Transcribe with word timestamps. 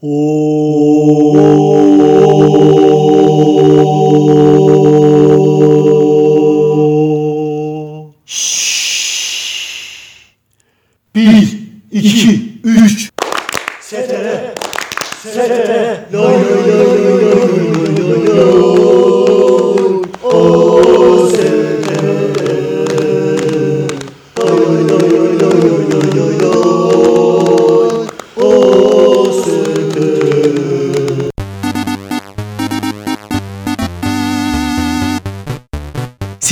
Oh. 0.00 1.67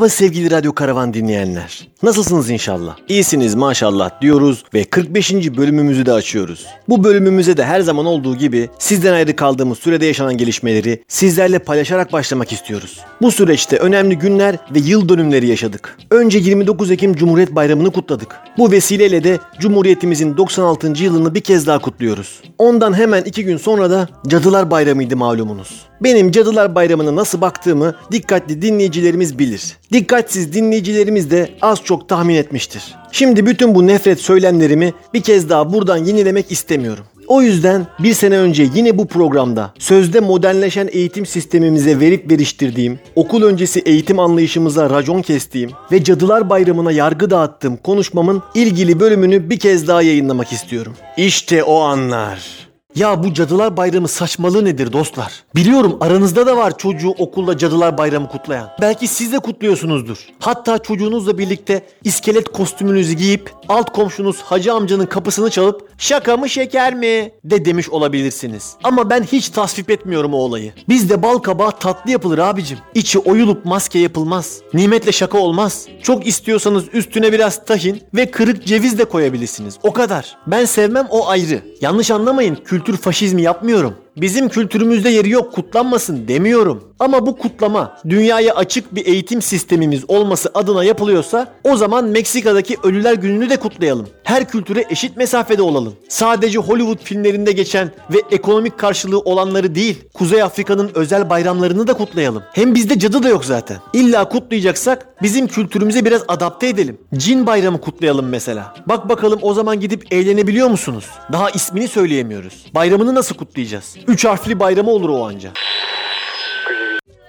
Merhaba 0.00 0.16
sevgili 0.16 0.50
Radyo 0.50 0.72
Karavan 0.72 1.14
dinleyenler. 1.14 1.88
Nasılsınız 2.02 2.50
inşallah? 2.50 2.96
İyisiniz 3.08 3.54
maşallah 3.54 4.20
diyoruz 4.20 4.64
ve 4.74 4.84
45. 4.90 5.32
bölümümüzü 5.32 6.06
de 6.06 6.12
açıyoruz. 6.12 6.66
Bu 6.88 7.04
bölümümüze 7.04 7.56
de 7.56 7.64
her 7.64 7.80
zaman 7.80 8.06
olduğu 8.06 8.36
gibi 8.36 8.68
sizden 8.78 9.12
ayrı 9.12 9.36
kaldığımız 9.36 9.78
sürede 9.78 10.06
yaşanan 10.06 10.36
gelişmeleri 10.36 11.02
sizlerle 11.08 11.58
paylaşarak 11.58 12.12
başlamak 12.12 12.52
istiyoruz. 12.52 13.00
Bu 13.22 13.30
süreçte 13.30 13.76
önemli 13.76 14.18
günler 14.18 14.56
ve 14.74 14.78
yıl 14.78 15.08
dönümleri 15.08 15.46
yaşadık. 15.46 15.98
Önce 16.10 16.38
29 16.38 16.90
Ekim 16.90 17.14
Cumhuriyet 17.14 17.54
Bayramı'nı 17.54 17.90
kutladık. 17.90 18.36
Bu 18.58 18.70
vesileyle 18.70 19.24
de 19.24 19.38
Cumhuriyetimizin 19.60 20.36
96. 20.36 20.86
yılını 21.02 21.34
bir 21.34 21.40
kez 21.40 21.66
daha 21.66 21.78
kutluyoruz. 21.78 22.40
Ondan 22.58 22.92
hemen 22.92 23.22
iki 23.22 23.44
gün 23.44 23.56
sonra 23.56 23.90
da 23.90 24.08
Cadılar 24.26 24.70
Bayramı'ydı 24.70 25.16
malumunuz. 25.16 25.86
Benim 26.00 26.30
Cadılar 26.30 26.74
Bayramı'na 26.74 27.16
nasıl 27.16 27.40
baktığımı 27.40 27.94
dikkatli 28.12 28.62
dinleyicilerimiz 28.62 29.38
bilir. 29.38 29.76
Dikkatsiz 29.92 30.52
dinleyicilerimiz 30.52 31.30
de 31.30 31.50
az 31.62 31.84
çok 31.84 32.08
tahmin 32.08 32.34
etmiştir. 32.34 32.99
Şimdi 33.12 33.46
bütün 33.46 33.74
bu 33.74 33.86
nefret 33.86 34.20
söylemlerimi 34.20 34.94
bir 35.14 35.20
kez 35.20 35.48
daha 35.48 35.72
buradan 35.72 35.96
yenilemek 35.96 36.52
istemiyorum. 36.52 37.04
O 37.30 37.42
yüzden 37.42 37.86
bir 37.98 38.14
sene 38.14 38.38
önce 38.38 38.66
yine 38.74 38.98
bu 38.98 39.06
programda 39.06 39.70
sözde 39.78 40.20
modernleşen 40.20 40.88
eğitim 40.92 41.26
sistemimize 41.26 42.00
verip 42.00 42.30
veriştirdiğim, 42.30 42.98
okul 43.14 43.42
öncesi 43.42 43.80
eğitim 43.80 44.18
anlayışımıza 44.18 44.90
racon 44.90 45.22
kestiğim 45.22 45.70
ve 45.92 46.04
Cadılar 46.04 46.50
Bayramı'na 46.50 46.92
yargı 46.92 47.30
dağıttığım 47.30 47.76
konuşmamın 47.76 48.42
ilgili 48.54 49.00
bölümünü 49.00 49.50
bir 49.50 49.58
kez 49.58 49.88
daha 49.88 50.02
yayınlamak 50.02 50.52
istiyorum. 50.52 50.92
İşte 51.16 51.64
o 51.64 51.80
anlar. 51.80 52.69
Ya 52.94 53.22
bu 53.22 53.34
Cadılar 53.34 53.76
Bayramı 53.76 54.08
saçmalığı 54.08 54.64
nedir 54.64 54.92
dostlar? 54.92 55.32
Biliyorum 55.56 55.96
aranızda 56.00 56.46
da 56.46 56.56
var 56.56 56.78
çocuğu 56.78 57.10
okulda 57.18 57.58
Cadılar 57.58 57.98
Bayramı 57.98 58.28
kutlayan. 58.28 58.68
Belki 58.80 59.06
siz 59.08 59.32
de 59.32 59.38
kutluyorsunuzdur. 59.38 60.18
Hatta 60.38 60.78
çocuğunuzla 60.78 61.38
birlikte 61.38 61.82
iskelet 62.04 62.48
kostümünüzü 62.52 63.12
giyip 63.12 63.52
alt 63.68 63.92
komşunuz 63.92 64.42
hacı 64.42 64.72
amcanın 64.74 65.06
kapısını 65.06 65.50
çalıp 65.50 65.88
şaka 65.98 66.36
mı 66.36 66.48
şeker 66.48 66.94
mi 66.94 67.32
de 67.44 67.64
demiş 67.64 67.88
olabilirsiniz. 67.88 68.74
Ama 68.84 69.10
ben 69.10 69.22
hiç 69.22 69.48
tasvip 69.48 69.90
etmiyorum 69.90 70.34
o 70.34 70.36
olayı. 70.36 70.72
Bizde 70.88 71.22
bal 71.22 71.38
kabağı 71.38 71.70
tatlı 71.72 72.10
yapılır 72.10 72.38
abicim. 72.38 72.78
İçi 72.94 73.18
oyulup 73.18 73.64
maske 73.64 73.98
yapılmaz. 73.98 74.60
Nimetle 74.74 75.12
şaka 75.12 75.38
olmaz. 75.38 75.86
Çok 76.02 76.26
istiyorsanız 76.26 76.84
üstüne 76.92 77.32
biraz 77.32 77.64
tahin 77.64 78.02
ve 78.14 78.30
kırık 78.30 78.66
ceviz 78.66 78.98
de 78.98 79.04
koyabilirsiniz. 79.04 79.74
O 79.82 79.92
kadar. 79.92 80.36
Ben 80.46 80.64
sevmem 80.64 81.06
o 81.10 81.28
ayrı. 81.28 81.60
Yanlış 81.80 82.10
anlamayın 82.10 82.54
kültür 82.80 83.02
faşizmi 83.02 83.42
yapmıyorum. 83.42 83.94
Bizim 84.16 84.48
kültürümüzde 84.48 85.08
yeri 85.10 85.30
yok 85.30 85.52
kutlanmasın 85.52 86.28
demiyorum. 86.28 86.84
Ama 86.98 87.26
bu 87.26 87.38
kutlama 87.38 87.96
dünyaya 88.08 88.54
açık 88.54 88.94
bir 88.94 89.06
eğitim 89.06 89.42
sistemimiz 89.42 90.04
olması 90.08 90.50
adına 90.54 90.84
yapılıyorsa 90.84 91.52
o 91.64 91.76
zaman 91.76 92.04
Meksika'daki 92.04 92.76
Ölüler 92.82 93.14
Günü'nü 93.14 93.50
de 93.50 93.56
kutlayalım. 93.56 94.08
Her 94.24 94.48
kültüre 94.48 94.84
eşit 94.90 95.16
mesafede 95.16 95.62
olalım. 95.62 95.94
Sadece 96.08 96.58
Hollywood 96.58 96.98
filmlerinde 97.04 97.52
geçen 97.52 97.92
ve 98.12 98.18
ekonomik 98.30 98.78
karşılığı 98.78 99.18
olanları 99.18 99.74
değil, 99.74 99.98
Kuzey 100.14 100.42
Afrika'nın 100.42 100.90
özel 100.94 101.30
bayramlarını 101.30 101.86
da 101.86 101.94
kutlayalım. 101.94 102.42
Hem 102.52 102.74
bizde 102.74 102.98
cadı 102.98 103.22
da 103.22 103.28
yok 103.28 103.44
zaten. 103.44 103.78
İlla 103.92 104.28
kutlayacaksak 104.28 105.06
bizim 105.22 105.46
kültürümüze 105.46 106.04
biraz 106.04 106.22
adapte 106.28 106.68
edelim. 106.68 106.98
Cin 107.16 107.46
bayramı 107.46 107.80
kutlayalım 107.80 108.28
mesela. 108.28 108.74
Bak 108.86 109.08
bakalım 109.08 109.38
o 109.42 109.54
zaman 109.54 109.80
gidip 109.80 110.12
eğlenebiliyor 110.12 110.68
musunuz? 110.68 111.04
Daha 111.32 111.50
ismini 111.50 111.88
söyleyemiyoruz. 111.88 112.66
Bayramını 112.74 113.14
nasıl 113.14 113.34
kutlayacağız? 113.34 113.96
Üç 114.08 114.24
harfli 114.24 114.60
bayramı 114.60 114.90
olur 114.90 115.08
o 115.08 115.26
anca. 115.28 115.50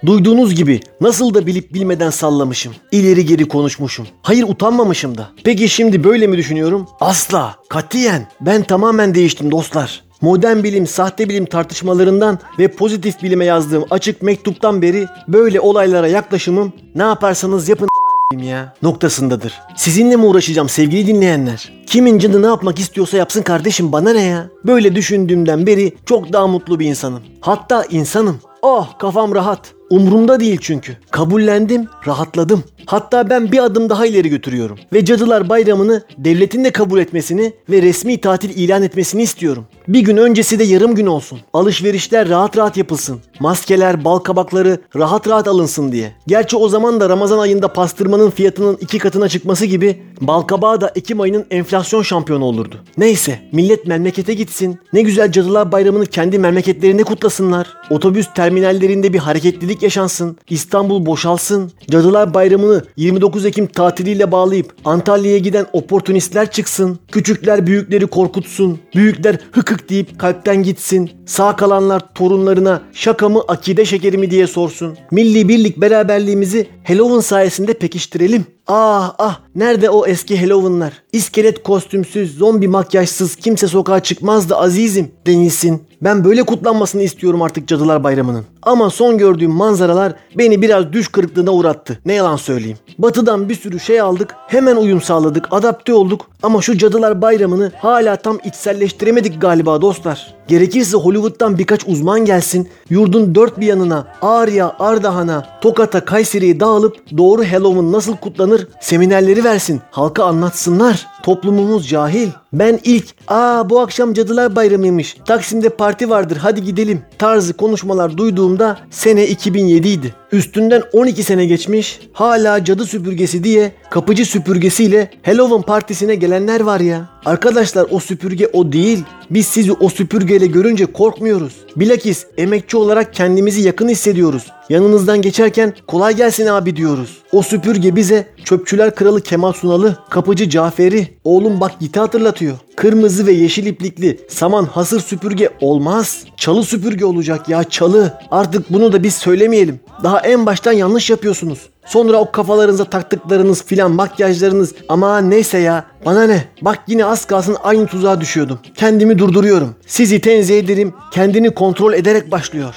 Duyduğunuz 0.06 0.54
gibi 0.54 0.80
nasıl 1.00 1.34
da 1.34 1.46
bilip 1.46 1.74
bilmeden 1.74 2.10
sallamışım. 2.10 2.74
İleri 2.92 3.26
geri 3.26 3.48
konuşmuşum. 3.48 4.06
Hayır 4.22 4.44
utanmamışım 4.48 5.18
da. 5.18 5.30
Peki 5.44 5.68
şimdi 5.68 6.04
böyle 6.04 6.26
mi 6.26 6.36
düşünüyorum? 6.36 6.88
Asla. 7.00 7.56
Katiyen. 7.68 8.26
Ben 8.40 8.62
tamamen 8.62 9.14
değiştim 9.14 9.50
dostlar. 9.50 10.02
Modern 10.20 10.62
bilim, 10.62 10.86
sahte 10.86 11.28
bilim 11.28 11.46
tartışmalarından 11.46 12.38
ve 12.58 12.68
pozitif 12.68 13.22
bilime 13.22 13.44
yazdığım 13.44 13.84
açık 13.90 14.22
mektuptan 14.22 14.82
beri 14.82 15.06
böyle 15.28 15.60
olaylara 15.60 16.08
yaklaşımım 16.08 16.72
ne 16.94 17.02
yaparsanız 17.02 17.68
yapın 17.68 17.88
ya 18.38 18.74
noktasındadır. 18.82 19.52
Sizinle 19.76 20.16
mi 20.16 20.24
uğraşacağım 20.24 20.68
sevgili 20.68 21.06
dinleyenler? 21.06 21.72
Kimin 21.86 22.18
canı 22.18 22.42
ne 22.42 22.46
yapmak 22.46 22.78
istiyorsa 22.78 23.16
yapsın 23.16 23.42
kardeşim 23.42 23.92
bana 23.92 24.12
ne 24.12 24.22
ya? 24.22 24.48
Böyle 24.64 24.94
düşündüğümden 24.94 25.66
beri 25.66 25.92
çok 26.06 26.32
daha 26.32 26.46
mutlu 26.46 26.80
bir 26.80 26.86
insanım. 26.86 27.22
Hatta 27.40 27.84
insanım. 27.84 28.40
Oh 28.62 28.98
kafam 28.98 29.34
rahat. 29.34 29.74
Umrumda 29.90 30.40
değil 30.40 30.58
çünkü. 30.60 30.96
Kabullendim, 31.10 31.88
rahatladım. 32.06 32.64
Hatta 32.86 33.30
ben 33.30 33.52
bir 33.52 33.64
adım 33.64 33.90
daha 33.90 34.06
ileri 34.06 34.28
götürüyorum. 34.28 34.78
Ve 34.92 35.04
Cadılar 35.04 35.48
Bayramı'nı 35.48 36.02
devletin 36.18 36.64
de 36.64 36.70
kabul 36.70 37.00
etmesini 37.00 37.52
ve 37.70 37.82
resmi 37.82 38.20
tatil 38.20 38.50
ilan 38.50 38.82
etmesini 38.82 39.22
istiyorum. 39.22 39.66
Bir 39.88 40.00
gün 40.00 40.16
öncesi 40.16 40.58
de 40.58 40.64
yarım 40.64 40.94
gün 40.94 41.06
olsun. 41.06 41.38
Alışverişler 41.52 42.28
rahat 42.28 42.56
rahat 42.56 42.76
yapılsın. 42.76 43.20
Maskeler, 43.40 44.04
bal 44.04 44.18
kabakları 44.18 44.80
rahat 44.96 45.28
rahat 45.28 45.48
alınsın 45.48 45.92
diye. 45.92 46.12
Gerçi 46.26 46.56
o 46.56 46.68
zaman 46.68 47.00
da 47.00 47.08
Ramazan 47.08 47.38
ayında 47.38 47.72
pastırmanın 47.72 48.30
fiyatının 48.30 48.78
iki 48.80 48.98
katına 48.98 49.28
çıkması 49.28 49.66
gibi 49.66 50.02
bal 50.20 50.42
kabağı 50.42 50.80
da 50.80 50.92
Ekim 50.96 51.20
ayının 51.20 51.46
enflasyon 51.50 52.02
şampiyonu 52.02 52.44
olurdu. 52.44 52.80
Neyse 52.98 53.38
millet 53.52 53.86
memlekete 53.86 54.34
gitsin. 54.34 54.78
Ne 54.92 55.02
güzel 55.02 55.32
Cadılar 55.32 55.72
Bayramı'nı 55.72 56.06
kendi 56.06 56.38
memleketlerinde 56.38 57.02
kutlasınlar. 57.02 57.66
Otobüs 57.90 58.26
terminallerinde 58.34 59.12
bir 59.12 59.18
hareketlilik 59.18 59.81
yaşansın. 59.82 60.36
İstanbul 60.50 61.06
boşalsın. 61.06 61.72
Cadılar 61.90 62.34
Bayramı'nı 62.34 62.84
29 62.96 63.46
Ekim 63.46 63.66
tatiliyle 63.66 64.32
bağlayıp 64.32 64.74
Antalya'ya 64.84 65.38
giden 65.38 65.66
oportunistler 65.72 66.50
çıksın. 66.50 66.98
Küçükler 67.12 67.66
büyükleri 67.66 68.06
korkutsun. 68.06 68.78
Büyükler 68.94 69.38
hık 69.52 69.70
hık 69.70 69.90
deyip 69.90 70.18
kalpten 70.18 70.62
gitsin. 70.62 71.10
Sağ 71.26 71.56
kalanlar 71.56 72.14
torunlarına 72.14 72.82
şaka 72.92 73.28
mı 73.28 73.42
akide 73.48 73.84
şekeri 73.84 74.18
mi 74.18 74.30
diye 74.30 74.46
sorsun. 74.46 74.98
Milli 75.10 75.48
birlik 75.48 75.80
beraberliğimizi 75.80 76.66
Halloween 76.84 77.20
sayesinde 77.20 77.72
pekiştirelim. 77.72 78.46
Ah 78.66 79.14
ah 79.18 79.40
nerede 79.54 79.90
o 79.90 80.06
eski 80.06 80.40
Halloween'lar? 80.40 80.92
İskelet 81.12 81.62
kostümsüz, 81.62 82.38
zombi 82.38 82.68
makyajsız 82.68 83.36
kimse 83.36 83.68
sokağa 83.68 84.00
çıkmazdı 84.00 84.56
azizim 84.56 85.10
denilsin. 85.26 85.82
Ben 86.02 86.24
böyle 86.24 86.42
kutlanmasını 86.42 87.02
istiyorum 87.02 87.42
artık 87.42 87.68
Cadılar 87.68 88.04
Bayramı'nın. 88.04 88.44
Ama 88.62 88.90
son 88.90 89.18
gördüğüm 89.18 89.50
manzaralar 89.50 90.14
beni 90.38 90.62
biraz 90.62 90.92
düş 90.92 91.08
kırıklığına 91.08 91.50
uğrattı. 91.50 91.98
Ne 92.06 92.12
yalan 92.14 92.36
söyleyeyim. 92.36 92.78
Batı'dan 92.98 93.48
bir 93.48 93.54
sürü 93.54 93.80
şey 93.80 94.00
aldık, 94.00 94.34
hemen 94.48 94.76
uyum 94.76 95.00
sağladık, 95.00 95.48
adapte 95.50 95.94
olduk. 95.94 96.26
Ama 96.42 96.62
şu 96.62 96.78
Cadılar 96.78 97.22
Bayramı'nı 97.22 97.72
hala 97.78 98.16
tam 98.16 98.38
içselleştiremedik 98.44 99.40
galiba 99.40 99.80
dostlar. 99.82 100.34
Gerekirse 100.48 100.96
Hollywood'dan 100.96 101.58
birkaç 101.58 101.80
uzman 101.86 102.24
gelsin. 102.24 102.68
Yurdun 102.90 103.34
dört 103.34 103.60
bir 103.60 103.66
yanına 103.66 104.06
Ağrı'ya, 104.22 104.76
Ardahan'a, 104.78 105.46
Tokat'a, 105.60 106.04
Kayseri'ye 106.04 106.60
dağılıp 106.60 106.96
doğru 107.16 107.44
Halloween 107.44 107.92
nasıl 107.92 108.16
kutlanır 108.16 108.68
seminerleri 108.80 109.44
versin. 109.44 109.80
Halka 109.90 110.24
anlatsınlar. 110.24 111.06
Toplumumuz 111.22 111.88
cahil. 111.88 112.28
Ben 112.52 112.80
ilk 112.84 113.04
''Aa 113.28 113.70
bu 113.70 113.80
akşam 113.80 114.14
Cadılar 114.14 114.56
Bayramıymış. 114.56 115.16
Taksim'de 115.26 115.68
parti 115.68 116.10
vardır 116.10 116.36
hadi 116.36 116.64
gidelim.'' 116.64 117.02
tarzı 117.18 117.52
konuşmalar 117.52 118.16
duyduğumda 118.16 118.78
sene 118.90 119.26
2007 119.26 119.88
idi. 119.88 120.14
Üstünden 120.32 120.82
12 120.92 121.22
sene 121.22 121.46
geçmiş. 121.46 122.00
Hala 122.12 122.64
cadı 122.64 122.86
süpürgesi 122.86 123.44
diye 123.44 123.72
kapıcı 123.90 124.26
süpürgesiyle 124.26 125.10
Halloween 125.22 125.62
partisine 125.62 126.14
gelenler 126.14 126.60
var 126.60 126.80
ya. 126.80 127.10
Arkadaşlar 127.24 127.86
o 127.90 128.00
süpürge 128.00 128.46
o 128.52 128.72
değil. 128.72 129.04
Biz 129.30 129.46
sizi 129.46 129.72
o 129.72 129.88
süpürgeyle 130.32 130.52
görünce 130.52 130.86
korkmuyoruz. 130.86 131.52
Bilakis 131.76 132.26
emekçi 132.36 132.76
olarak 132.76 133.14
kendimizi 133.14 133.60
yakın 133.60 133.88
hissediyoruz. 133.88 134.46
Yanınızdan 134.68 135.22
geçerken 135.22 135.74
kolay 135.86 136.16
gelsin 136.16 136.46
abi 136.46 136.76
diyoruz. 136.76 137.18
O 137.32 137.42
süpürge 137.42 137.96
bize 137.96 138.26
çöpçüler 138.44 138.94
kralı 138.94 139.20
Kemal 139.20 139.52
Sunal'ı, 139.52 139.96
kapıcı 140.10 140.50
Cafer'i, 140.50 141.08
oğlum 141.24 141.60
bak 141.60 141.80
giti 141.80 142.00
hatırlatıyor. 142.00 142.56
Kırmızı 142.76 143.26
ve 143.26 143.32
yeşil 143.32 143.66
iplikli 143.66 144.20
saman 144.28 144.64
hasır 144.64 145.00
süpürge 145.00 145.48
olmaz. 145.60 146.24
Çalı 146.36 146.62
süpürge 146.62 147.04
olacak 147.04 147.48
ya 147.48 147.64
çalı. 147.64 148.18
Artık 148.30 148.72
bunu 148.72 148.92
da 148.92 149.02
biz 149.02 149.14
söylemeyelim. 149.14 149.80
Daha 150.02 150.20
en 150.20 150.46
baştan 150.46 150.72
yanlış 150.72 151.10
yapıyorsunuz. 151.10 151.58
Sonra 151.86 152.16
o 152.16 152.32
kafalarınıza 152.32 152.84
taktıklarınız 152.90 153.64
filan 153.64 153.92
makyajlarınız 153.92 154.72
ama 154.88 155.18
neyse 155.20 155.58
ya 155.58 155.86
bana 156.04 156.22
ne 156.26 156.48
bak 156.62 156.78
yine 156.88 157.04
az 157.04 157.26
kalsın 157.26 157.56
aynı 157.62 157.86
tuzağa 157.86 158.20
düşüyordum. 158.20 158.58
Kendimi 158.76 159.18
durduruyorum. 159.18 159.74
Sizi 159.86 160.20
tenzih 160.20 160.58
ederim 160.58 160.92
kendini 161.12 161.54
kontrol 161.54 161.92
ederek 161.92 162.30
başlıyor. 162.30 162.74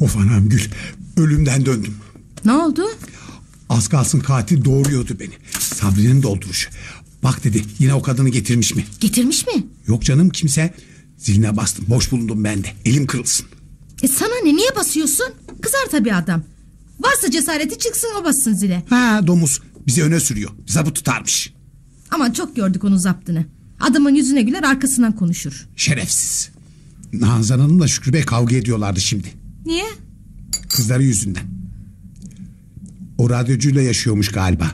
Of 0.00 0.16
anam 0.16 0.48
Gül, 0.48 0.60
ölümden 1.16 1.66
döndüm. 1.66 1.94
Ne 2.44 2.52
oldu? 2.52 2.82
Az 3.68 3.88
kalsın 3.88 4.20
katil 4.20 4.64
doğuruyordu 4.64 5.12
beni. 5.20 5.32
Sabri'nin 5.58 6.22
dolduruşu. 6.22 6.70
Bak 7.22 7.44
dedi 7.44 7.62
yine 7.78 7.94
o 7.94 8.02
kadını 8.02 8.28
getirmiş 8.28 8.74
mi? 8.74 8.84
Getirmiş 9.00 9.46
mi? 9.46 9.52
Yok 9.86 10.02
canım 10.02 10.30
kimse. 10.30 10.74
Ziline 11.18 11.56
bastım 11.56 11.84
boş 11.88 12.12
bulundum 12.12 12.44
ben 12.44 12.64
de. 12.64 12.68
Elim 12.84 13.06
kırılsın. 13.06 13.46
E 14.02 14.08
sana 14.08 14.34
ne 14.44 14.56
niye 14.56 14.76
basıyorsun? 14.76 15.26
Kızar 15.62 15.86
tabii 15.90 16.14
adam. 16.14 16.42
Varsa 17.04 17.30
cesareti 17.30 17.78
çıksın 17.78 18.08
o 18.20 18.24
bassın 18.24 18.54
zile. 18.54 18.82
Ha 18.90 19.20
domuz 19.26 19.60
bizi 19.86 20.02
öne 20.02 20.20
sürüyor. 20.20 20.50
Zabı 20.66 20.90
tutarmış. 20.92 21.52
Aman 22.10 22.30
çok 22.32 22.56
gördük 22.56 22.84
onun 22.84 22.96
zaptını. 22.96 23.44
Adamın 23.80 24.14
yüzüne 24.14 24.42
güler 24.42 24.62
arkasından 24.62 25.12
konuşur. 25.12 25.66
Şerefsiz. 25.76 26.50
Nazan 27.12 27.58
Hanım'la 27.58 27.88
Şükrü 27.88 28.12
Bey 28.12 28.22
kavga 28.22 28.56
ediyorlardı 28.56 29.00
şimdi. 29.00 29.28
Niye? 29.66 29.84
Kızları 30.68 31.02
yüzünden. 31.02 31.44
O 33.18 33.30
radyocuyla 33.30 33.82
yaşıyormuş 33.82 34.28
galiba. 34.28 34.70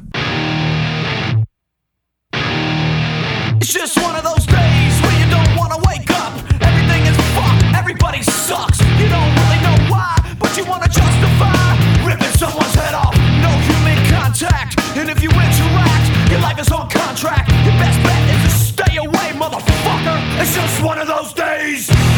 Just 20.53 20.83
one 20.83 20.99
of 20.99 21.07
those 21.07 21.33
days. 21.33 22.10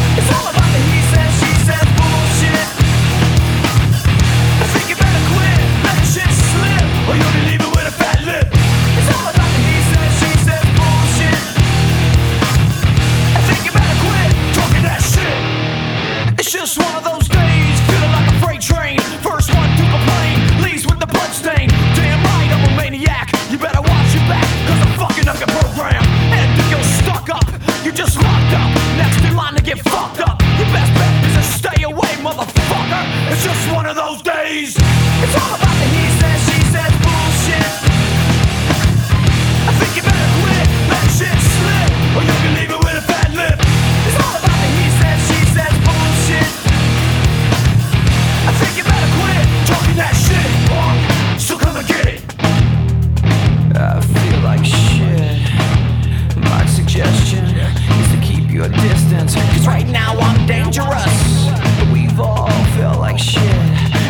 Distance, 58.73 59.35
cause 59.35 59.67
right 59.67 59.87
now 59.89 60.17
I'm 60.19 60.47
dangerous. 60.47 61.51
We've 61.93 62.19
all 62.21 62.49
felt 62.77 62.99
like 62.99 63.19
shit 63.19 63.43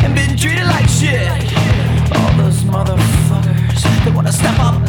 and 0.03 0.13
been 0.15 0.37
treated 0.37 0.65
like 0.65 0.87
shit. 0.87 1.27
All 2.15 2.33
those 2.37 2.61
motherfuckers 2.63 3.81
that 4.05 4.11
wanna 4.13 4.31
step 4.31 4.57
up. 4.59 4.82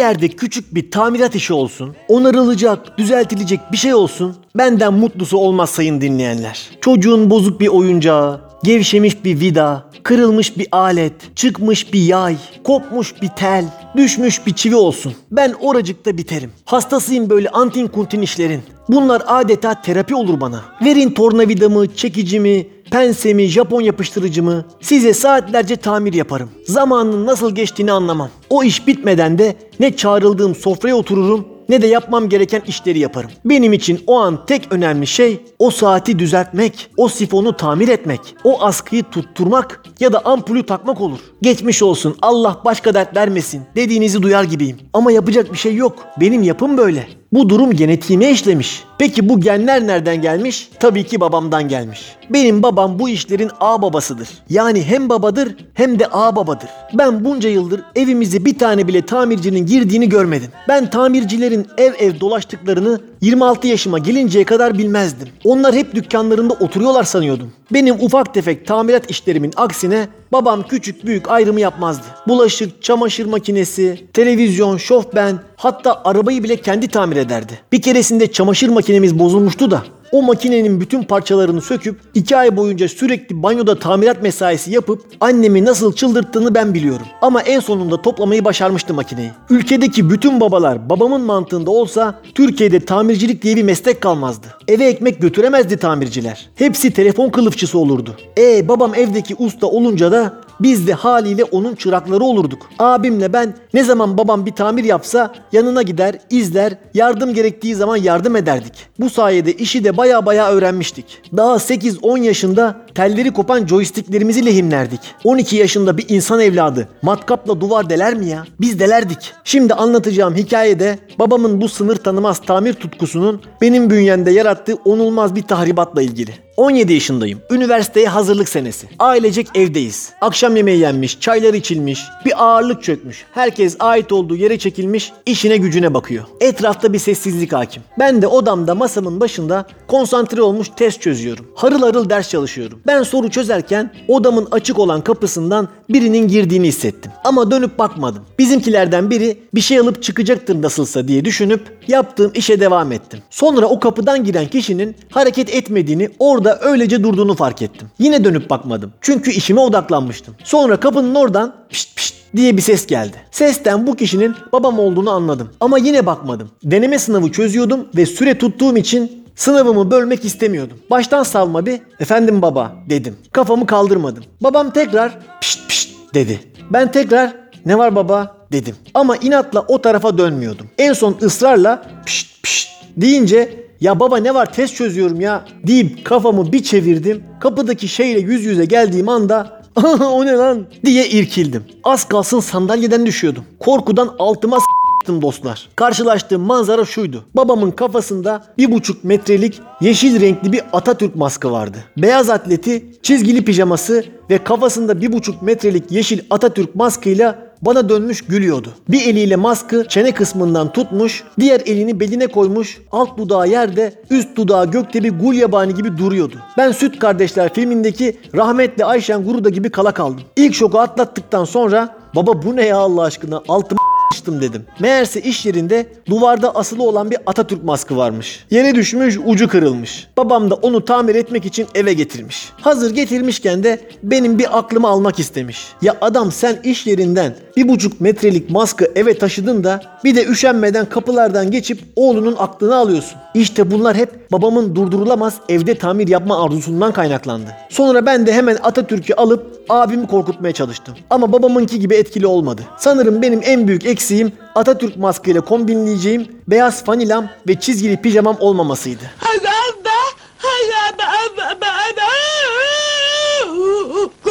Yerde 0.00 0.28
küçük 0.28 0.74
bir 0.74 0.90
tamirat 0.90 1.34
işi 1.34 1.52
olsun, 1.52 1.96
onarılacak, 2.08 2.98
düzeltilecek 2.98 3.60
bir 3.72 3.76
şey 3.76 3.94
olsun. 3.94 4.36
Benden 4.54 4.94
mutlusu 4.94 5.38
olmaz 5.38 5.70
sayın 5.70 6.00
dinleyenler. 6.00 6.68
Çocuğun 6.80 7.30
bozuk 7.30 7.60
bir 7.60 7.68
oyuncağı, 7.68 8.40
gevşemiş 8.64 9.24
bir 9.24 9.40
vida, 9.40 9.84
kırılmış 10.02 10.58
bir 10.58 10.66
alet, 10.72 11.36
çıkmış 11.36 11.92
bir 11.92 12.00
yay, 12.00 12.36
kopmuş 12.64 13.22
bir 13.22 13.28
tel, 13.28 13.64
düşmüş 13.96 14.46
bir 14.46 14.54
çivi 14.54 14.76
olsun. 14.76 15.12
Ben 15.30 15.54
oracıkta 15.60 16.16
biterim. 16.16 16.52
Hastasıyım 16.64 17.30
böyle 17.30 17.48
antin 17.48 17.86
kuntin 17.86 18.22
işlerin. 18.22 18.62
Bunlar 18.88 19.22
adeta 19.26 19.82
terapi 19.82 20.14
olur 20.14 20.40
bana. 20.40 20.64
Verin 20.84 21.10
tornavidamı, 21.10 21.94
çekicimi, 21.94 22.66
Pensemi, 22.90 23.46
Japon 23.46 23.80
yapıştırıcımı 23.80 24.64
size 24.80 25.14
saatlerce 25.14 25.76
tamir 25.76 26.12
yaparım. 26.12 26.50
Zamanın 26.66 27.26
nasıl 27.26 27.54
geçtiğini 27.54 27.92
anlamam. 27.92 28.28
O 28.50 28.64
iş 28.64 28.86
bitmeden 28.86 29.38
de 29.38 29.56
ne 29.80 29.96
çağrıldığım 29.96 30.54
sofraya 30.54 30.96
otururum 30.96 31.48
ne 31.68 31.82
de 31.82 31.86
yapmam 31.86 32.28
gereken 32.28 32.62
işleri 32.66 32.98
yaparım. 32.98 33.30
Benim 33.44 33.72
için 33.72 34.00
o 34.06 34.18
an 34.18 34.46
tek 34.46 34.72
önemli 34.72 35.06
şey 35.06 35.40
o 35.58 35.70
saati 35.70 36.18
düzeltmek, 36.18 36.90
o 36.96 37.08
sifonu 37.08 37.56
tamir 37.56 37.88
etmek, 37.88 38.20
o 38.44 38.62
askıyı 38.62 39.02
tutturmak 39.02 39.84
ya 40.00 40.12
da 40.12 40.24
ampulü 40.24 40.66
takmak 40.66 41.00
olur. 41.00 41.18
Geçmiş 41.42 41.82
olsun 41.82 42.16
Allah 42.22 42.60
başka 42.64 42.94
dert 42.94 43.16
vermesin 43.16 43.62
dediğinizi 43.76 44.22
duyar 44.22 44.44
gibiyim. 44.44 44.76
Ama 44.92 45.12
yapacak 45.12 45.52
bir 45.52 45.58
şey 45.58 45.74
yok. 45.74 46.06
Benim 46.20 46.42
yapım 46.42 46.78
böyle. 46.78 47.19
Bu 47.32 47.48
durum 47.48 47.72
genetiğime 47.72 48.30
işlemiş. 48.30 48.84
Peki 48.98 49.28
bu 49.28 49.40
genler 49.40 49.86
nereden 49.86 50.22
gelmiş? 50.22 50.68
Tabii 50.80 51.04
ki 51.04 51.20
babamdan 51.20 51.68
gelmiş. 51.68 52.16
Benim 52.30 52.62
babam 52.62 52.98
bu 52.98 53.08
işlerin 53.08 53.50
ağ 53.60 53.82
babasıdır. 53.82 54.28
Yani 54.48 54.82
hem 54.82 55.08
babadır 55.08 55.56
hem 55.74 55.98
de 55.98 56.06
ağ 56.06 56.36
babadır. 56.36 56.68
Ben 56.92 57.24
bunca 57.24 57.48
yıldır 57.48 57.80
evimize 57.96 58.44
bir 58.44 58.58
tane 58.58 58.88
bile 58.88 59.06
tamircinin 59.06 59.66
girdiğini 59.66 60.08
görmedim. 60.08 60.48
Ben 60.68 60.90
tamircilerin 60.90 61.66
ev 61.78 61.92
ev 61.98 62.20
dolaştıklarını 62.20 63.00
26 63.20 63.66
yaşıma 63.66 63.98
gelinceye 63.98 64.44
kadar 64.44 64.78
bilmezdim. 64.78 65.28
Onlar 65.44 65.74
hep 65.74 65.94
dükkanlarında 65.94 66.54
oturuyorlar 66.54 67.04
sanıyordum. 67.04 67.52
Benim 67.72 67.94
ufak 67.94 68.34
tefek 68.34 68.66
tamirat 68.66 69.10
işlerimin 69.10 69.52
aksine 69.56 70.08
babam 70.32 70.62
küçük 70.68 71.06
büyük 71.06 71.30
ayrımı 71.30 71.60
yapmazdı. 71.60 72.04
Bulaşık, 72.28 72.82
çamaşır 72.82 73.26
makinesi, 73.26 74.04
televizyon, 74.12 74.76
şofben 74.76 75.38
hatta 75.60 76.02
arabayı 76.04 76.44
bile 76.44 76.56
kendi 76.56 76.88
tamir 76.88 77.16
ederdi. 77.16 77.60
Bir 77.72 77.82
keresinde 77.82 78.32
çamaşır 78.32 78.68
makinemiz 78.68 79.18
bozulmuştu 79.18 79.70
da 79.70 79.82
o 80.12 80.22
makinenin 80.22 80.80
bütün 80.80 81.02
parçalarını 81.02 81.60
söküp 81.60 82.00
iki 82.14 82.36
ay 82.36 82.56
boyunca 82.56 82.88
sürekli 82.88 83.42
banyoda 83.42 83.78
tamirat 83.78 84.22
mesaisi 84.22 84.70
yapıp 84.70 85.02
annemi 85.20 85.64
nasıl 85.64 85.92
çıldırttığını 85.92 86.54
ben 86.54 86.74
biliyorum. 86.74 87.06
Ama 87.22 87.42
en 87.42 87.60
sonunda 87.60 88.02
toplamayı 88.02 88.44
başarmıştı 88.44 88.94
makineyi. 88.94 89.30
Ülkedeki 89.50 90.10
bütün 90.10 90.40
babalar 90.40 90.90
babamın 90.90 91.20
mantığında 91.20 91.70
olsa 91.70 92.14
Türkiye'de 92.34 92.80
tamircilik 92.80 93.42
diye 93.42 93.56
bir 93.56 93.62
meslek 93.62 94.00
kalmazdı. 94.00 94.46
Eve 94.68 94.84
ekmek 94.84 95.22
götüremezdi 95.22 95.76
tamirciler. 95.76 96.48
Hepsi 96.54 96.92
telefon 96.92 97.30
kılıfçısı 97.30 97.78
olurdu. 97.78 98.16
E 98.38 98.68
babam 98.68 98.94
evdeki 98.94 99.34
usta 99.38 99.66
olunca 99.66 100.12
da 100.12 100.34
biz 100.60 100.86
de 100.86 100.92
haliyle 100.92 101.44
onun 101.44 101.74
çırakları 101.74 102.24
olurduk. 102.24 102.68
Abimle 102.78 103.32
ben 103.32 103.54
ne 103.74 103.84
zaman 103.84 104.18
babam 104.18 104.46
bir 104.46 104.52
tamir 104.52 104.84
yapsa 104.84 105.34
yanına 105.52 105.82
gider, 105.82 106.18
izler, 106.30 106.78
yardım 106.94 107.34
gerektiği 107.34 107.74
zaman 107.74 107.96
yardım 107.96 108.36
ederdik. 108.36 108.72
Bu 109.00 109.10
sayede 109.10 109.52
işi 109.52 109.84
de 109.84 109.96
baya 109.96 110.26
baya 110.26 110.50
öğrenmiştik. 110.50 111.04
Daha 111.36 111.54
8-10 111.54 112.20
yaşında 112.20 112.76
telleri 112.94 113.32
kopan 113.32 113.66
joysticklerimizi 113.66 114.46
lehimlerdik. 114.46 115.00
12 115.24 115.56
yaşında 115.56 115.98
bir 115.98 116.06
insan 116.08 116.40
evladı 116.40 116.88
matkapla 117.02 117.60
duvar 117.60 117.90
deler 117.90 118.14
mi 118.14 118.26
ya? 118.26 118.44
Biz 118.60 118.80
delerdik. 118.80 119.32
Şimdi 119.44 119.74
anlatacağım 119.74 120.34
hikayede 120.34 120.98
babamın 121.18 121.60
bu 121.60 121.68
sınır 121.68 121.96
tanımaz 121.96 122.40
tamir 122.40 122.74
tutkusunun 122.74 123.40
benim 123.60 123.90
bünyemde 123.90 124.30
yarattığı 124.30 124.74
onulmaz 124.74 125.34
bir 125.34 125.42
tahribatla 125.42 126.02
ilgili. 126.02 126.49
17 126.56 126.92
yaşındayım. 126.92 127.40
Üniversiteye 127.50 128.08
hazırlık 128.08 128.48
senesi. 128.48 128.88
Ailecek 128.98 129.46
evdeyiz. 129.54 130.12
Akşam 130.20 130.56
yemeği 130.56 130.78
yenmiş, 130.78 131.20
çaylar 131.20 131.54
içilmiş, 131.54 132.04
bir 132.24 132.44
ağırlık 132.44 132.82
çökmüş. 132.82 133.24
Herkes 133.32 133.76
ait 133.80 134.12
olduğu 134.12 134.36
yere 134.36 134.58
çekilmiş, 134.58 135.12
işine 135.26 135.56
gücüne 135.56 135.94
bakıyor. 135.94 136.24
Etrafta 136.40 136.92
bir 136.92 136.98
sessizlik 136.98 137.52
hakim. 137.52 137.82
Ben 137.98 138.22
de 138.22 138.26
odamda 138.26 138.74
masamın 138.74 139.20
başında 139.20 139.66
konsantre 139.86 140.42
olmuş 140.42 140.68
test 140.76 141.00
çözüyorum. 141.00 141.46
Harıl 141.54 141.82
harıl 141.82 142.10
ders 142.10 142.30
çalışıyorum. 142.30 142.80
Ben 142.86 143.02
soru 143.02 143.30
çözerken 143.30 143.92
odamın 144.08 144.48
açık 144.50 144.78
olan 144.78 145.00
kapısından 145.00 145.68
birinin 145.88 146.28
girdiğini 146.28 146.66
hissettim. 146.66 147.12
Ama 147.24 147.50
dönüp 147.50 147.78
bakmadım. 147.78 148.22
Bizimkilerden 148.38 149.10
biri 149.10 149.38
bir 149.54 149.60
şey 149.60 149.78
alıp 149.78 150.02
çıkacaktır 150.02 150.62
nasılsa 150.62 151.08
diye 151.08 151.24
düşünüp 151.24 151.60
yaptığım 151.88 152.32
işe 152.34 152.60
devam 152.60 152.92
ettim. 152.92 153.20
Sonra 153.30 153.66
o 153.66 153.80
kapıdan 153.80 154.24
giren 154.24 154.46
kişinin 154.46 154.96
hareket 155.10 155.54
etmediğini 155.54 156.10
orada 156.18 156.39
öylece 156.48 157.02
durduğunu 157.02 157.34
fark 157.34 157.62
ettim. 157.62 157.88
Yine 157.98 158.24
dönüp 158.24 158.50
bakmadım. 158.50 158.92
Çünkü 159.00 159.30
işime 159.30 159.60
odaklanmıştım. 159.60 160.34
Sonra 160.44 160.80
kapının 160.80 161.14
oradan 161.14 161.54
pişt 161.68 161.96
pişt 161.96 162.14
diye 162.36 162.56
bir 162.56 162.62
ses 162.62 162.86
geldi. 162.86 163.16
Sesten 163.30 163.86
bu 163.86 163.96
kişinin 163.96 164.34
babam 164.52 164.78
olduğunu 164.78 165.10
anladım. 165.10 165.50
Ama 165.60 165.78
yine 165.78 166.06
bakmadım. 166.06 166.50
Deneme 166.64 166.98
sınavı 166.98 167.32
çözüyordum 167.32 167.88
ve 167.96 168.06
süre 168.06 168.38
tuttuğum 168.38 168.76
için 168.76 169.20
Sınavımı 169.40 169.90
bölmek 169.90 170.24
istemiyordum. 170.24 170.78
Baştan 170.90 171.22
salma 171.22 171.66
bir 171.66 171.80
efendim 172.00 172.42
baba 172.42 172.72
dedim. 172.90 173.16
Kafamı 173.32 173.66
kaldırmadım. 173.66 174.24
Babam 174.40 174.70
tekrar 174.70 175.18
pişt 175.40 175.68
pişt 175.68 175.90
dedi. 176.14 176.40
Ben 176.70 176.92
tekrar 176.92 177.36
ne 177.66 177.78
var 177.78 177.96
baba 177.96 178.36
dedim. 178.52 178.76
Ama 178.94 179.16
inatla 179.16 179.64
o 179.68 179.82
tarafa 179.82 180.18
dönmüyordum. 180.18 180.66
En 180.78 180.92
son 180.92 181.16
ısrarla 181.22 181.82
pişt 182.06 182.42
pişt 182.42 182.70
deyince 182.96 183.69
ya 183.80 184.00
baba 184.00 184.16
ne 184.16 184.34
var 184.34 184.52
test 184.52 184.76
çözüyorum 184.76 185.20
ya 185.20 185.44
deyip 185.66 186.04
kafamı 186.04 186.52
bir 186.52 186.62
çevirdim. 186.62 187.24
Kapıdaki 187.40 187.88
şeyle 187.88 188.20
yüz 188.20 188.44
yüze 188.44 188.64
geldiğim 188.64 189.08
anda 189.08 189.62
o 190.02 190.26
ne 190.26 190.32
lan 190.32 190.66
diye 190.84 191.08
irkildim. 191.08 191.64
Az 191.84 192.08
kalsın 192.08 192.40
sandalyeden 192.40 193.06
düşüyordum. 193.06 193.44
Korkudan 193.58 194.14
altıma 194.18 194.58
s**tım 194.60 195.22
dostlar. 195.22 195.68
Karşılaştığım 195.76 196.42
manzara 196.42 196.84
şuydu. 196.84 197.24
Babamın 197.34 197.70
kafasında 197.70 198.44
bir 198.58 198.72
buçuk 198.72 199.04
metrelik 199.04 199.60
yeşil 199.80 200.20
renkli 200.20 200.52
bir 200.52 200.62
Atatürk 200.72 201.16
maskı 201.16 201.50
vardı. 201.50 201.78
Beyaz 201.96 202.30
atleti, 202.30 202.84
çizgili 203.02 203.44
pijaması 203.44 204.04
ve 204.30 204.44
kafasında 204.44 205.00
bir 205.00 205.12
buçuk 205.12 205.42
metrelik 205.42 205.92
yeşil 205.92 206.20
Atatürk 206.30 206.74
maskıyla 206.74 207.49
bana 207.62 207.88
dönmüş 207.88 208.22
gülüyordu. 208.22 208.68
Bir 208.88 209.06
eliyle 209.06 209.36
maskı 209.36 209.84
çene 209.88 210.12
kısmından 210.12 210.72
tutmuş, 210.72 211.24
diğer 211.40 211.60
elini 211.60 212.00
beline 212.00 212.26
koymuş, 212.26 212.80
alt 212.92 213.18
dudağı 213.18 213.48
yerde, 213.48 213.92
üst 214.10 214.36
dudağı 214.36 214.70
gökte 214.70 215.04
bir 215.04 215.18
gul 215.18 215.34
yabani 215.34 215.74
gibi 215.74 215.98
duruyordu. 215.98 216.36
Ben 216.58 216.72
Süt 216.72 216.98
Kardeşler 216.98 217.54
filmindeki 217.54 218.18
rahmetli 218.36 218.84
Ayşen 218.84 219.24
Guruda 219.24 219.48
gibi 219.48 219.70
kala 219.70 219.92
kaldım. 219.92 220.22
İlk 220.36 220.54
şoku 220.54 220.78
atlattıktan 220.78 221.44
sonra 221.44 221.96
baba 222.16 222.42
bu 222.42 222.56
ne 222.56 222.66
ya 222.66 222.76
Allah 222.76 223.02
aşkına 223.02 223.42
altıma 223.48 223.89
Açtım 224.20 224.40
dedim. 224.40 224.64
Meğerse 224.80 225.20
iş 225.20 225.46
yerinde 225.46 225.86
duvarda 226.06 226.54
asılı 226.54 226.82
olan 226.82 227.10
bir 227.10 227.18
Atatürk 227.26 227.64
maskı 227.64 227.96
varmış. 227.96 228.44
Yere 228.50 228.74
düşmüş, 228.74 229.18
ucu 229.26 229.48
kırılmış. 229.48 230.08
Babam 230.16 230.50
da 230.50 230.54
onu 230.54 230.84
tamir 230.84 231.14
etmek 231.14 231.46
için 231.46 231.66
eve 231.74 231.92
getirmiş. 231.92 232.52
Hazır 232.60 232.94
getirmişken 232.94 233.62
de 233.62 233.80
benim 234.02 234.38
bir 234.38 234.58
aklımı 234.58 234.88
almak 234.88 235.18
istemiş. 235.18 235.66
Ya 235.82 235.96
adam 236.00 236.32
sen 236.32 236.58
iş 236.64 236.86
yerinden 236.86 237.34
bir 237.56 237.68
buçuk 237.68 238.00
metrelik 238.00 238.50
maskı 238.50 238.92
eve 238.94 239.18
taşıdın 239.18 239.64
da 239.64 239.82
bir 240.04 240.16
de 240.16 240.26
üşenmeden 240.26 240.88
kapılardan 240.88 241.50
geçip 241.50 241.80
oğlunun 241.96 242.36
aklını 242.38 242.76
alıyorsun. 242.76 243.18
İşte 243.34 243.70
bunlar 243.70 243.96
hep 243.96 244.32
babamın 244.32 244.74
durdurulamaz 244.74 245.34
evde 245.48 245.74
tamir 245.74 246.08
yapma 246.08 246.44
arzusundan 246.44 246.92
kaynaklandı. 246.92 247.50
Sonra 247.68 248.06
ben 248.06 248.26
de 248.26 248.32
hemen 248.32 248.58
Atatürk'ü 248.62 249.14
alıp 249.14 249.64
abimi 249.68 250.06
korkutmaya 250.06 250.52
çalıştım. 250.52 250.94
Ama 251.10 251.32
babamınki 251.32 251.80
gibi 251.80 251.94
etkili 251.94 252.26
olmadı. 252.26 252.62
Sanırım 252.78 253.22
benim 253.22 253.40
en 253.44 253.68
büyük 253.68 253.86
eksiğim 253.86 254.09
Atatürk 254.54 254.96
maskeyle 254.96 255.40
kombinleyeceğim 255.40 256.42
beyaz 256.48 256.84
fanilam 256.84 257.28
ve 257.48 257.60
çizgili 257.60 257.96
pijamam 258.02 258.36
olmamasıydı. 258.40 259.04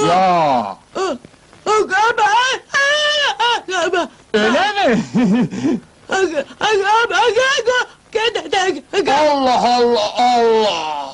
Ya. 0.07 0.77
Öyle 4.33 4.59
mi? 4.88 5.03
Allah 9.13 9.77
Allah 9.77 10.13
Allah. 10.17 11.13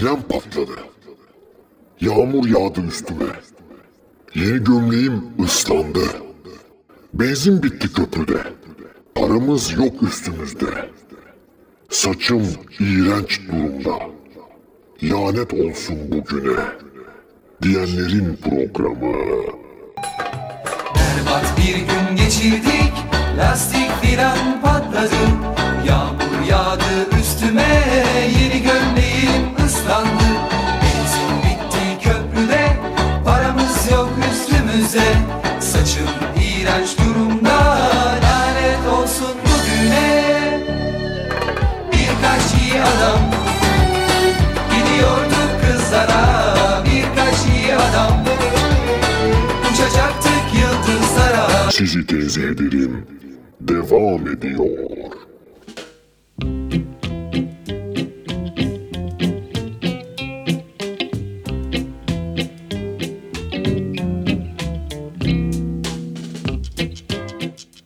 fren 0.00 0.22
patladı. 0.22 0.72
Yağmur 2.00 2.48
yağdı 2.48 2.80
üstüme. 2.80 3.26
Yeni 4.34 4.64
gömleğim 4.64 5.22
ıslandı. 5.44 6.04
Benzin 7.14 7.62
bitti 7.62 7.92
köprüde. 7.92 8.42
Paramız 9.14 9.72
yok 9.72 10.02
üstümüzde. 10.02 10.90
Saçım 11.90 12.42
iğrenç 12.80 13.40
durumda. 13.48 13.98
Lanet 15.02 15.54
olsun 15.54 15.98
bugüne. 16.12 16.60
Diyenlerin 17.62 18.36
programı. 18.36 19.16
Berbat 20.94 21.58
bir 21.58 21.74
gün 21.74 22.16
geçirdik 22.16 22.92
Lastik 23.38 23.90
filan 24.02 24.60
patladı 24.62 25.16
Yağmur 25.88 26.48
yağdı 26.50 27.18
üstüme 27.20 27.82
Yeni 28.40 28.65
ıslandı 29.86 30.28
Benzin 30.82 31.38
bitti 31.42 32.08
köprüde 32.08 32.68
Paramız 33.24 33.90
yok 33.92 34.10
üstümüze. 34.32 35.12
Saçım 35.60 36.08
iğrenç 36.36 36.88
durumda 36.98 37.78
Lanet 38.22 38.86
olsun 38.98 39.36
bugüne. 39.44 40.60
Birkaç 41.92 42.62
iyi 42.62 42.82
adam 42.82 43.20
Gidiyorduk 44.70 45.50
kızlara. 45.62 46.84
Birkaç 46.84 47.56
iyi 47.56 47.74
adam 47.74 48.24
Uçacaktık 49.72 50.44
yıldızlara. 50.54 51.70
Sizi 51.70 52.08
ederim. 52.42 53.06
Devam 53.60 54.28
ediyor. 54.28 55.25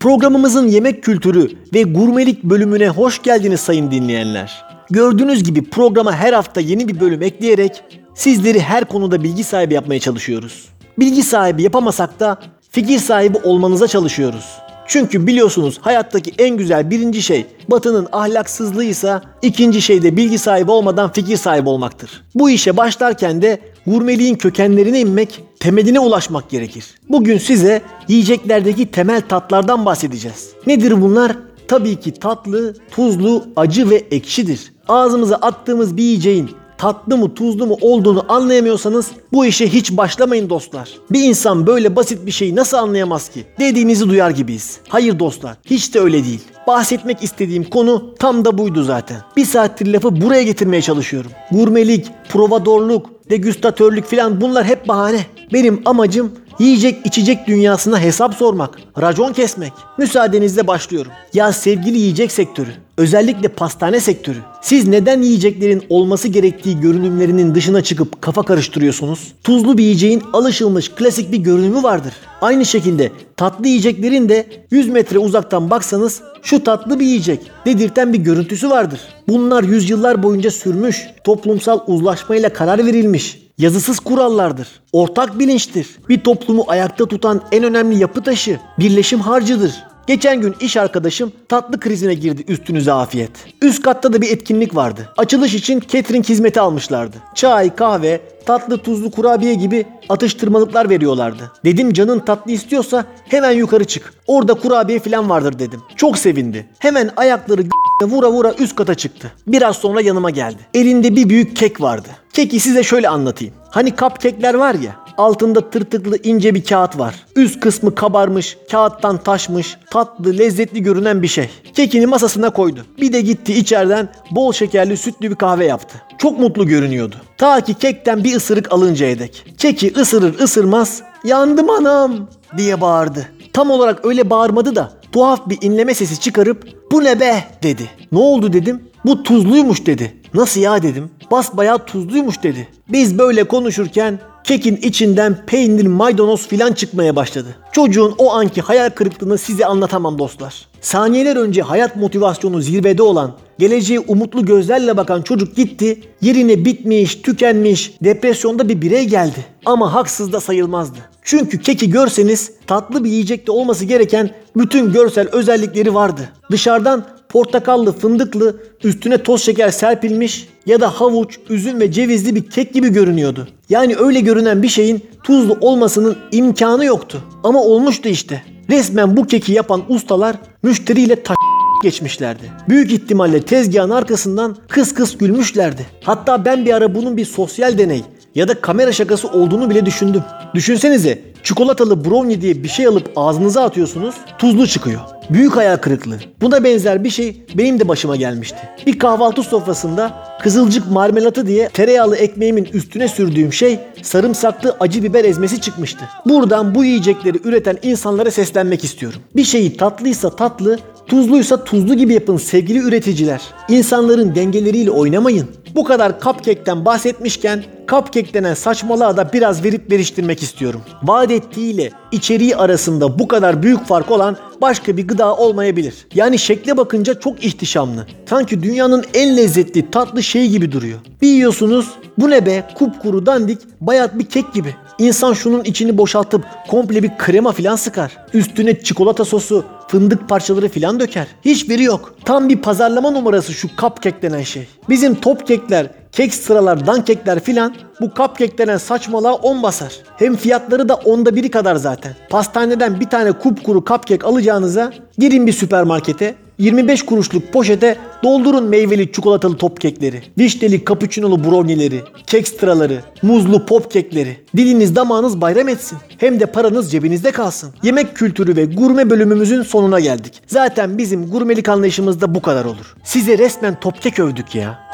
Programımızın 0.01 0.69
yemek 0.69 1.03
kültürü 1.03 1.49
ve 1.75 1.83
gurmelik 1.83 2.45
bölümüne 2.45 2.89
hoş 2.89 3.23
geldiniz 3.23 3.61
sayın 3.61 3.91
dinleyenler. 3.91 4.65
Gördüğünüz 4.91 5.45
gibi 5.45 5.71
programa 5.71 6.15
her 6.17 6.33
hafta 6.33 6.61
yeni 6.61 6.89
bir 6.89 7.01
bölüm 7.01 7.23
ekleyerek 7.23 7.83
sizleri 8.15 8.61
her 8.61 8.85
konuda 8.85 9.23
bilgi 9.23 9.45
sahibi 9.45 9.75
yapmaya 9.75 10.01
çalışıyoruz. 10.01 10.69
Bilgi 10.99 11.23
sahibi 11.23 11.63
yapamasak 11.63 12.21
da 12.21 12.39
fikir 12.71 12.99
sahibi 12.99 13.39
olmanıza 13.39 13.89
çalışıyoruz. 13.89 14.45
Çünkü 14.87 15.27
biliyorsunuz 15.27 15.79
hayattaki 15.81 16.33
en 16.39 16.57
güzel 16.57 16.91
birinci 16.91 17.23
şey 17.23 17.47
batının 17.69 18.09
ahlaksızlığıysa 18.13 19.23
ikinci 19.43 19.83
şey 19.83 20.03
de 20.03 20.17
bilgi 20.17 20.39
sahibi 20.39 20.71
olmadan 20.71 21.13
fikir 21.13 21.37
sahibi 21.37 21.69
olmaktır. 21.69 22.25
Bu 22.35 22.51
işe 22.51 22.77
başlarken 22.77 23.43
de 23.43 23.61
gurmeliğin 23.87 24.35
kökenlerine 24.35 25.01
inmek, 25.01 25.45
temeline 25.61 26.01
ulaşmak 26.01 26.51
gerekir. 26.51 26.85
Bugün 27.09 27.39
size 27.39 27.83
yiyeceklerdeki 28.09 28.91
temel 28.91 29.23
tatlardan 29.29 29.85
bahsedeceğiz. 29.85 30.51
Nedir 30.67 31.03
bunlar? 31.03 31.37
Tabii 31.69 31.97
ki 31.97 32.13
tatlı, 32.13 32.75
tuzlu, 32.91 33.45
acı 33.57 33.91
ve 33.91 33.97
ekşidir. 34.11 34.73
Ağzımıza 34.89 35.37
attığımız 35.37 35.97
bir 35.97 36.03
yiyeceğin 36.03 36.51
tatlı 36.79 37.17
mı 37.17 37.35
tuzlu 37.35 37.67
mu 37.67 37.77
olduğunu 37.81 38.25
anlayamıyorsanız 38.29 39.11
bu 39.33 39.47
işe 39.47 39.69
hiç 39.69 39.97
başlamayın 39.97 40.51
dostlar. 40.51 40.91
Bir 41.11 41.25
insan 41.25 41.67
böyle 41.67 41.97
basit 41.97 42.27
bir 42.27 42.31
şeyi 42.31 42.57
nasıl 42.57 42.77
anlayamaz 42.77 43.29
ki? 43.29 43.45
Dediğinizi 43.59 44.09
duyar 44.09 44.31
gibiyiz. 44.31 44.81
Hayır 44.89 45.19
dostlar 45.19 45.57
hiç 45.65 45.95
de 45.95 46.01
öyle 46.01 46.25
değil. 46.25 46.41
Bahsetmek 46.67 47.23
istediğim 47.23 47.65
konu 47.65 48.15
tam 48.19 48.45
da 48.45 48.59
buydu 48.59 48.83
zaten. 48.83 49.17
Bir 49.37 49.45
saattir 49.45 49.87
lafı 49.87 50.21
buraya 50.21 50.43
getirmeye 50.43 50.83
çalışıyorum. 50.83 51.31
Gurmelik, 51.51 52.07
provadorluk, 52.29 53.11
degüstatörlük 53.31 54.07
filan 54.07 54.41
bunlar 54.41 54.65
hep 54.65 54.89
bahane. 54.89 55.27
Benim 55.53 55.83
amacım 55.85 56.33
yiyecek 56.61 57.07
içecek 57.07 57.47
dünyasına 57.47 58.01
hesap 58.01 58.35
sormak, 58.35 58.79
racon 59.01 59.33
kesmek. 59.33 59.73
Müsaadenizle 59.99 60.67
başlıyorum. 60.67 61.13
Ya 61.35 61.53
sevgili 61.53 61.99
yiyecek 61.99 62.33
sektörü, 62.33 62.71
özellikle 62.97 63.49
pastane 63.49 64.01
sektörü. 64.01 64.39
Siz 64.63 64.89
neden 64.89 65.23
yiyeceklerin 65.23 65.83
olması 65.89 66.29
gerektiği 66.29 66.81
görünümlerinin 66.81 67.55
dışına 67.55 67.83
çıkıp 67.83 68.23
kafa 68.23 68.43
karıştırıyorsunuz? 68.43 69.33
Tuzlu 69.45 69.79
bir 69.79 69.83
yiyeceğin 69.83 70.23
alışılmış 70.33 70.89
klasik 70.89 71.33
bir 71.33 71.39
görünümü 71.39 71.83
vardır. 71.83 72.13
Aynı 72.41 72.67
şekilde 72.67 73.13
tatlı 73.37 73.69
yiyeceklerin 73.69 74.29
de 74.29 74.47
100 74.71 74.89
metre 74.89 75.19
uzaktan 75.19 75.71
baksanız 75.71 76.23
şu 76.43 76.65
tatlı 76.65 77.01
bir 77.01 77.07
yiyecek 77.07 77.41
dedirten 77.67 78.13
bir 78.13 78.19
görüntüsü 78.19 78.71
vardır. 78.71 79.01
Bunlar 79.29 79.63
yüzyıllar 79.63 80.23
boyunca 80.23 80.51
sürmüş, 80.51 81.07
toplumsal 81.25 81.81
uzlaşmayla 81.87 82.53
karar 82.53 82.87
verilmiş, 82.87 83.50
yazısız 83.61 84.01
kurallardır. 84.01 84.69
Ortak 84.93 85.39
bilinçtir. 85.39 85.89
Bir 86.09 86.21
toplumu 86.21 86.65
ayakta 86.69 87.07
tutan 87.07 87.43
en 87.53 87.65
önemli 87.65 87.99
yapı 87.99 88.23
taşı, 88.23 88.61
birleşim 88.79 89.21
harcıdır. 89.21 89.90
Geçen 90.11 90.41
gün 90.41 90.55
iş 90.61 90.77
arkadaşım 90.77 91.33
tatlı 91.49 91.81
krizine 91.81 92.15
girdi 92.15 92.45
üstünüze 92.49 92.93
afiyet. 92.93 93.31
Üst 93.63 93.83
katta 93.83 94.13
da 94.13 94.23
bir 94.23 94.31
etkinlik 94.31 94.77
vardı. 94.77 95.09
Açılış 95.17 95.55
için 95.55 95.83
catering 95.89 96.29
hizmeti 96.29 96.61
almışlardı. 96.61 97.17
Çay, 97.35 97.75
kahve, 97.75 98.21
tatlı 98.47 98.79
tuzlu 98.79 99.11
kurabiye 99.11 99.55
gibi 99.55 99.87
atıştırmalıklar 100.09 100.91
veriyorlardı. 100.91 101.53
Dedim 101.65 101.93
canın 101.93 102.19
tatlı 102.19 102.53
istiyorsa 102.53 103.05
hemen 103.25 103.51
yukarı 103.51 103.85
çık. 103.85 104.15
Orada 104.27 104.55
kurabiye 104.55 104.99
falan 104.99 105.31
vardır 105.31 105.59
dedim. 105.59 105.81
Çok 105.97 106.19
sevindi. 106.19 106.67
Hemen 106.79 107.11
ayakları 107.17 107.63
vura 108.03 108.31
vura 108.31 108.55
üst 108.59 108.77
kata 108.77 108.95
çıktı. 108.95 109.33
Biraz 109.47 109.77
sonra 109.77 110.01
yanıma 110.01 110.31
geldi. 110.31 110.59
Elinde 110.75 111.17
bir 111.17 111.29
büyük 111.29 111.57
kek 111.57 111.81
vardı. 111.81 112.09
Keki 112.33 112.61
size 112.61 112.83
şöyle 112.83 113.09
anlatayım. 113.09 113.55
Hani 113.71 113.91
cupcake'ler 113.91 114.55
var 114.55 114.75
ya 114.75 114.97
altında 115.21 115.71
tırtıklı 115.71 116.17
ince 116.23 116.55
bir 116.55 116.65
kağıt 116.65 116.99
var. 116.99 117.15
Üst 117.37 117.61
kısmı 117.61 117.95
kabarmış, 117.95 118.59
kağıttan 118.71 119.19
taşmış, 119.19 119.77
tatlı, 119.91 120.39
lezzetli 120.39 120.83
görünen 120.83 121.23
bir 121.23 121.29
şey. 121.29 121.51
Kekini 121.75 122.07
masasına 122.07 122.51
koydu. 122.51 122.81
Bir 123.01 123.13
de 123.13 123.21
gitti 123.21 123.55
içeriden 123.55 124.09
bol 124.31 124.53
şekerli 124.53 124.97
sütlü 124.97 125.31
bir 125.31 125.37
kahve 125.37 125.65
yaptı. 125.65 126.03
Çok 126.19 126.39
mutlu 126.39 126.67
görünüyordu. 126.67 127.17
Ta 127.39 127.61
ki 127.61 127.75
kekten 127.75 128.25
bir 128.25 128.37
ısırık 128.37 128.73
alıncaya 128.73 129.19
dek. 129.19 129.45
Keki 129.59 129.93
ısırır 129.97 130.39
ısırmaz 130.39 131.03
yandım 131.25 131.71
anam 131.71 132.29
diye 132.57 132.81
bağırdı. 132.81 133.29
Tam 133.53 133.71
olarak 133.71 134.07
öyle 134.07 134.31
bağırmadı 134.31 134.77
da 134.77 134.93
tuhaf 135.13 135.49
bir 135.49 135.59
inleme 135.63 135.95
sesi 135.95 136.21
çıkarıp 136.21 136.69
bu 136.93 137.05
ne 137.05 137.21
be 137.21 137.45
dedi. 137.63 137.91
Ne 138.13 138.19
oldu 138.19 138.53
dedim. 138.53 138.83
Bu 139.05 139.23
tuzluymuş 139.23 139.87
dedi. 139.87 140.17
Nasıl 140.35 140.61
ya 140.61 140.83
dedim. 140.83 141.11
Basbayağı 141.31 141.79
tuzluymuş 141.85 142.43
dedi. 142.43 142.69
Biz 142.89 143.19
böyle 143.19 143.45
konuşurken 143.45 144.19
kekin 144.45 144.77
içinden 144.77 145.47
peynir, 145.47 145.87
maydanoz 145.87 146.49
filan 146.49 146.73
çıkmaya 146.73 147.17
başladı. 147.17 147.49
Çocuğun 147.73 148.15
o 148.19 148.33
anki 148.33 148.61
hayal 148.61 148.91
kırıklığını 148.91 149.39
size 149.39 149.67
anlatamam 149.67 150.19
dostlar. 150.19 150.67
Saniyeler 150.81 151.37
önce 151.37 151.63
hayat 151.63 151.97
motivasyonu 151.97 152.61
zirvede 152.61 153.03
olan, 153.03 153.33
geleceğe 153.59 154.01
umutlu 154.01 154.45
gözlerle 154.45 154.97
bakan 154.97 155.23
çocuk 155.23 155.57
gitti, 155.57 156.01
yerine 156.21 156.65
bitmiş, 156.65 157.15
tükenmiş, 157.15 157.95
depresyonda 158.05 158.69
bir 158.69 158.83
birey 158.83 159.05
geldi. 159.05 159.47
Ama 159.67 159.95
haksız 159.95 160.33
da 160.33 160.41
sayılmazdı. 160.41 160.99
Çünkü 161.23 161.59
keki 161.61 161.91
görseniz 161.91 162.53
tatlı 162.67 163.05
bir 163.05 163.11
yiyecekte 163.11 163.53
olması 163.53 163.85
gereken 163.85 164.31
bütün 164.57 164.93
görsel 164.93 165.29
özellikleri 165.33 165.95
vardı. 165.95 166.29
Dışarıdan 166.51 167.07
portakallı, 167.31 167.93
fındıklı, 167.93 168.57
üstüne 168.85 169.19
toz 169.19 169.43
şeker 169.43 169.71
serpilmiş 169.71 170.49
ya 170.67 170.81
da 170.81 170.89
havuç, 170.89 171.39
üzüm 171.49 171.81
ve 171.81 171.93
cevizli 171.93 172.35
bir 172.35 172.51
kek 172.51 172.75
gibi 172.75 172.89
görünüyordu. 172.89 173.49
Yani 173.69 173.97
öyle 173.97 174.21
görünen 174.21 174.63
bir 174.63 174.69
şeyin 174.69 175.05
tuzlu 175.25 175.59
olmasının 175.61 176.17
imkanı 176.33 176.85
yoktu. 176.85 177.23
Ama 177.45 177.63
olmuştu 177.63 178.09
işte. 178.09 178.43
Resmen 178.71 179.17
bu 179.17 179.27
keki 179.27 179.53
yapan 179.53 179.83
ustalar 179.89 180.37
müşteriyle 180.63 181.23
taş 181.23 181.37
geçmişlerdi. 181.83 182.53
Büyük 182.69 182.93
ihtimalle 182.93 183.43
tezgahın 183.43 183.91
arkasından 183.91 184.57
kıs 184.69 184.95
kıs 184.95 185.19
gülmüşlerdi. 185.19 185.87
Hatta 186.05 186.45
ben 186.45 186.65
bir 186.65 186.73
ara 186.73 186.95
bunun 186.95 187.17
bir 187.17 187.25
sosyal 187.25 187.79
deney, 187.79 188.03
Ya 188.35 188.49
da 188.49 188.55
kamera 188.61 188.93
şakası 188.93 189.29
olduğunu 189.29 189.71
bile 189.71 189.87
düşündüm. 189.87 190.23
Düşünsenize 190.55 191.19
çikolatalı 191.43 192.05
brownie 192.05 192.41
diye 192.41 192.63
bir 192.63 192.69
şey 192.69 192.87
alıp 192.87 193.11
ağzınıza 193.17 193.63
atıyorsunuz 193.63 194.15
tuzlu 194.39 194.67
çıkıyor. 194.67 195.01
Büyük 195.31 195.57
hayal 195.57 195.77
kırıklığı. 195.77 196.19
Buna 196.41 196.65
benzer 196.65 197.05
bir 197.05 197.11
şey 197.11 197.43
benim 197.55 197.81
de 197.81 197.89
başıma 197.89 198.17
gelmişti. 198.17 198.59
Bir 198.87 198.99
kahvaltı 198.99 199.43
sofrasında 199.43 200.13
kızılcık 200.43 200.91
marmelatı 200.91 201.47
diye 201.47 201.69
tereyağlı 201.69 202.17
ekmeğimin 202.17 202.69
üstüne 202.73 203.09
sürdüğüm 203.09 203.53
şey 203.53 203.79
sarımsaklı 204.03 204.77
acı 204.81 205.03
biber 205.03 205.25
ezmesi 205.25 205.61
çıkmıştı. 205.61 206.05
Buradan 206.27 206.75
bu 206.75 206.85
yiyecekleri 206.85 207.39
üreten 207.45 207.79
insanlara 207.83 208.31
seslenmek 208.31 208.85
istiyorum. 208.85 209.21
Bir 209.37 209.45
şeyi 209.45 209.77
tatlıysa 209.77 210.31
tatlı, 210.31 210.79
tuzluysa 211.11 211.65
tuzlu 211.65 211.95
gibi 211.95 212.15
yapın 212.15 212.37
sevgili 212.37 212.79
üreticiler. 212.79 213.41
İnsanların 213.69 214.35
dengeleriyle 214.35 214.91
oynamayın. 214.91 215.47
Bu 215.75 215.85
kadar 215.85 216.21
cupcake'ten 216.21 216.85
bahsetmişken 216.85 217.65
cupcake 217.89 218.35
denen 218.35 218.55
saçmalığa 218.55 219.17
da 219.17 219.33
biraz 219.33 219.65
verip 219.65 219.91
veriştirmek 219.91 220.43
istiyorum. 220.43 220.81
Vaat 221.03 221.31
ettiğiyle 221.31 221.91
içeriği 222.13 222.57
arasında 222.57 223.19
bu 223.19 223.29
kadar 223.29 223.63
büyük 223.63 223.87
fark 223.87 224.11
olan 224.11 224.37
başka 224.61 224.97
bir 224.97 225.09
gıda 225.09 225.37
olmayabilir. 225.37 225.95
Yani 226.15 226.39
şekle 226.39 226.77
bakınca 226.77 227.21
çok 227.21 227.45
ihtişamlı. 227.45 228.07
Sanki 228.27 228.63
dünyanın 228.63 229.05
en 229.15 229.37
lezzetli 229.37 229.91
tatlı 229.91 230.23
şeyi 230.23 230.51
gibi 230.51 230.73
duruyor. 230.73 230.99
Bir 231.23 231.29
yiyorsunuz 231.29 231.87
bu 232.19 232.31
ne 232.31 232.47
be 232.47 232.69
kupkuru 232.75 233.27
dandik 233.27 233.59
bayat 233.81 234.19
bir 234.19 234.25
kek 234.25 234.55
gibi. 234.55 234.75
İnsan 234.99 235.33
şunun 235.33 235.65
içini 235.65 235.99
boşaltıp 235.99 236.45
komple 236.69 237.03
bir 237.03 237.19
krema 237.19 237.53
filan 237.53 237.77
sıkar. 237.77 238.17
Üstüne 238.35 238.83
çikolata 238.83 239.25
sosu, 239.25 239.65
fındık 239.91 240.29
parçaları 240.29 240.69
filan 240.69 241.01
döker. 241.01 241.27
Hiçbiri 241.45 241.83
yok. 241.83 242.15
Tam 242.25 242.49
bir 242.49 242.57
pazarlama 242.57 243.11
numarası 243.11 243.53
şu 243.53 243.69
cupcake 243.69 244.23
denen 244.23 244.43
şey. 244.43 244.69
Bizim 244.89 245.15
top 245.15 245.47
kekler, 245.47 245.87
kek 246.13 246.35
sıralar, 246.35 246.87
dan 246.87 247.05
kekler 247.05 247.41
filan 247.41 247.75
bu 248.01 248.07
cupcake 248.07 248.59
denen 248.59 248.77
saçmalığa 248.77 249.35
10 249.35 249.63
basar. 249.63 249.93
Hem 250.17 250.37
fiyatları 250.37 250.89
da 250.89 250.95
onda 250.95 251.37
biri 251.37 251.51
kadar 251.51 251.77
zaten. 251.77 252.13
Pastaneden 252.31 253.01
bir 253.01 253.11
tane 253.11 253.33
kupkuru 253.33 253.85
cupcake 253.85 254.27
alacağınıza 254.27 254.93
girin 255.19 255.47
bir 255.47 255.53
süpermarkete 255.53 256.35
25 256.61 257.03
kuruşluk 257.03 257.53
poşete 257.53 257.97
doldurun 258.23 258.65
meyveli 258.65 259.13
çikolatalı 259.13 259.57
top 259.57 259.81
kekleri, 259.81 260.23
vişneli 260.39 260.85
cappuccino'lu 260.85 261.45
brownie'leri, 261.45 262.01
kek 262.27 262.49
sıraları, 262.49 263.01
muzlu 263.23 263.67
pop 263.67 263.91
kekleri. 263.91 264.37
Diliniz 264.57 264.97
damağınız 264.97 265.41
bayram 265.41 265.69
etsin. 265.69 265.99
Hem 266.19 266.41
de 266.41 266.47
paranız 266.47 266.93
cebinizde 266.93 267.31
kalsın. 267.31 267.75
Yemek 267.83 268.17
kültürü 268.17 268.57
ve 268.57 268.65
gurme 268.65 269.11
bölümümüzün 269.11 269.63
sonuna 269.63 270.01
geldik. 270.01 270.43
Zaten 270.47 270.99
bizim 270.99 271.31
gurmelik 271.31 271.69
anlayışımız 271.69 272.21
da 272.21 272.35
bu 272.35 272.43
kadar 272.43 272.65
olur. 272.65 272.95
Size 273.05 273.39
resmen 273.39 273.81
top 273.81 274.03
kek 274.03 274.19
övdük 274.19 274.55
ya. 274.55 274.91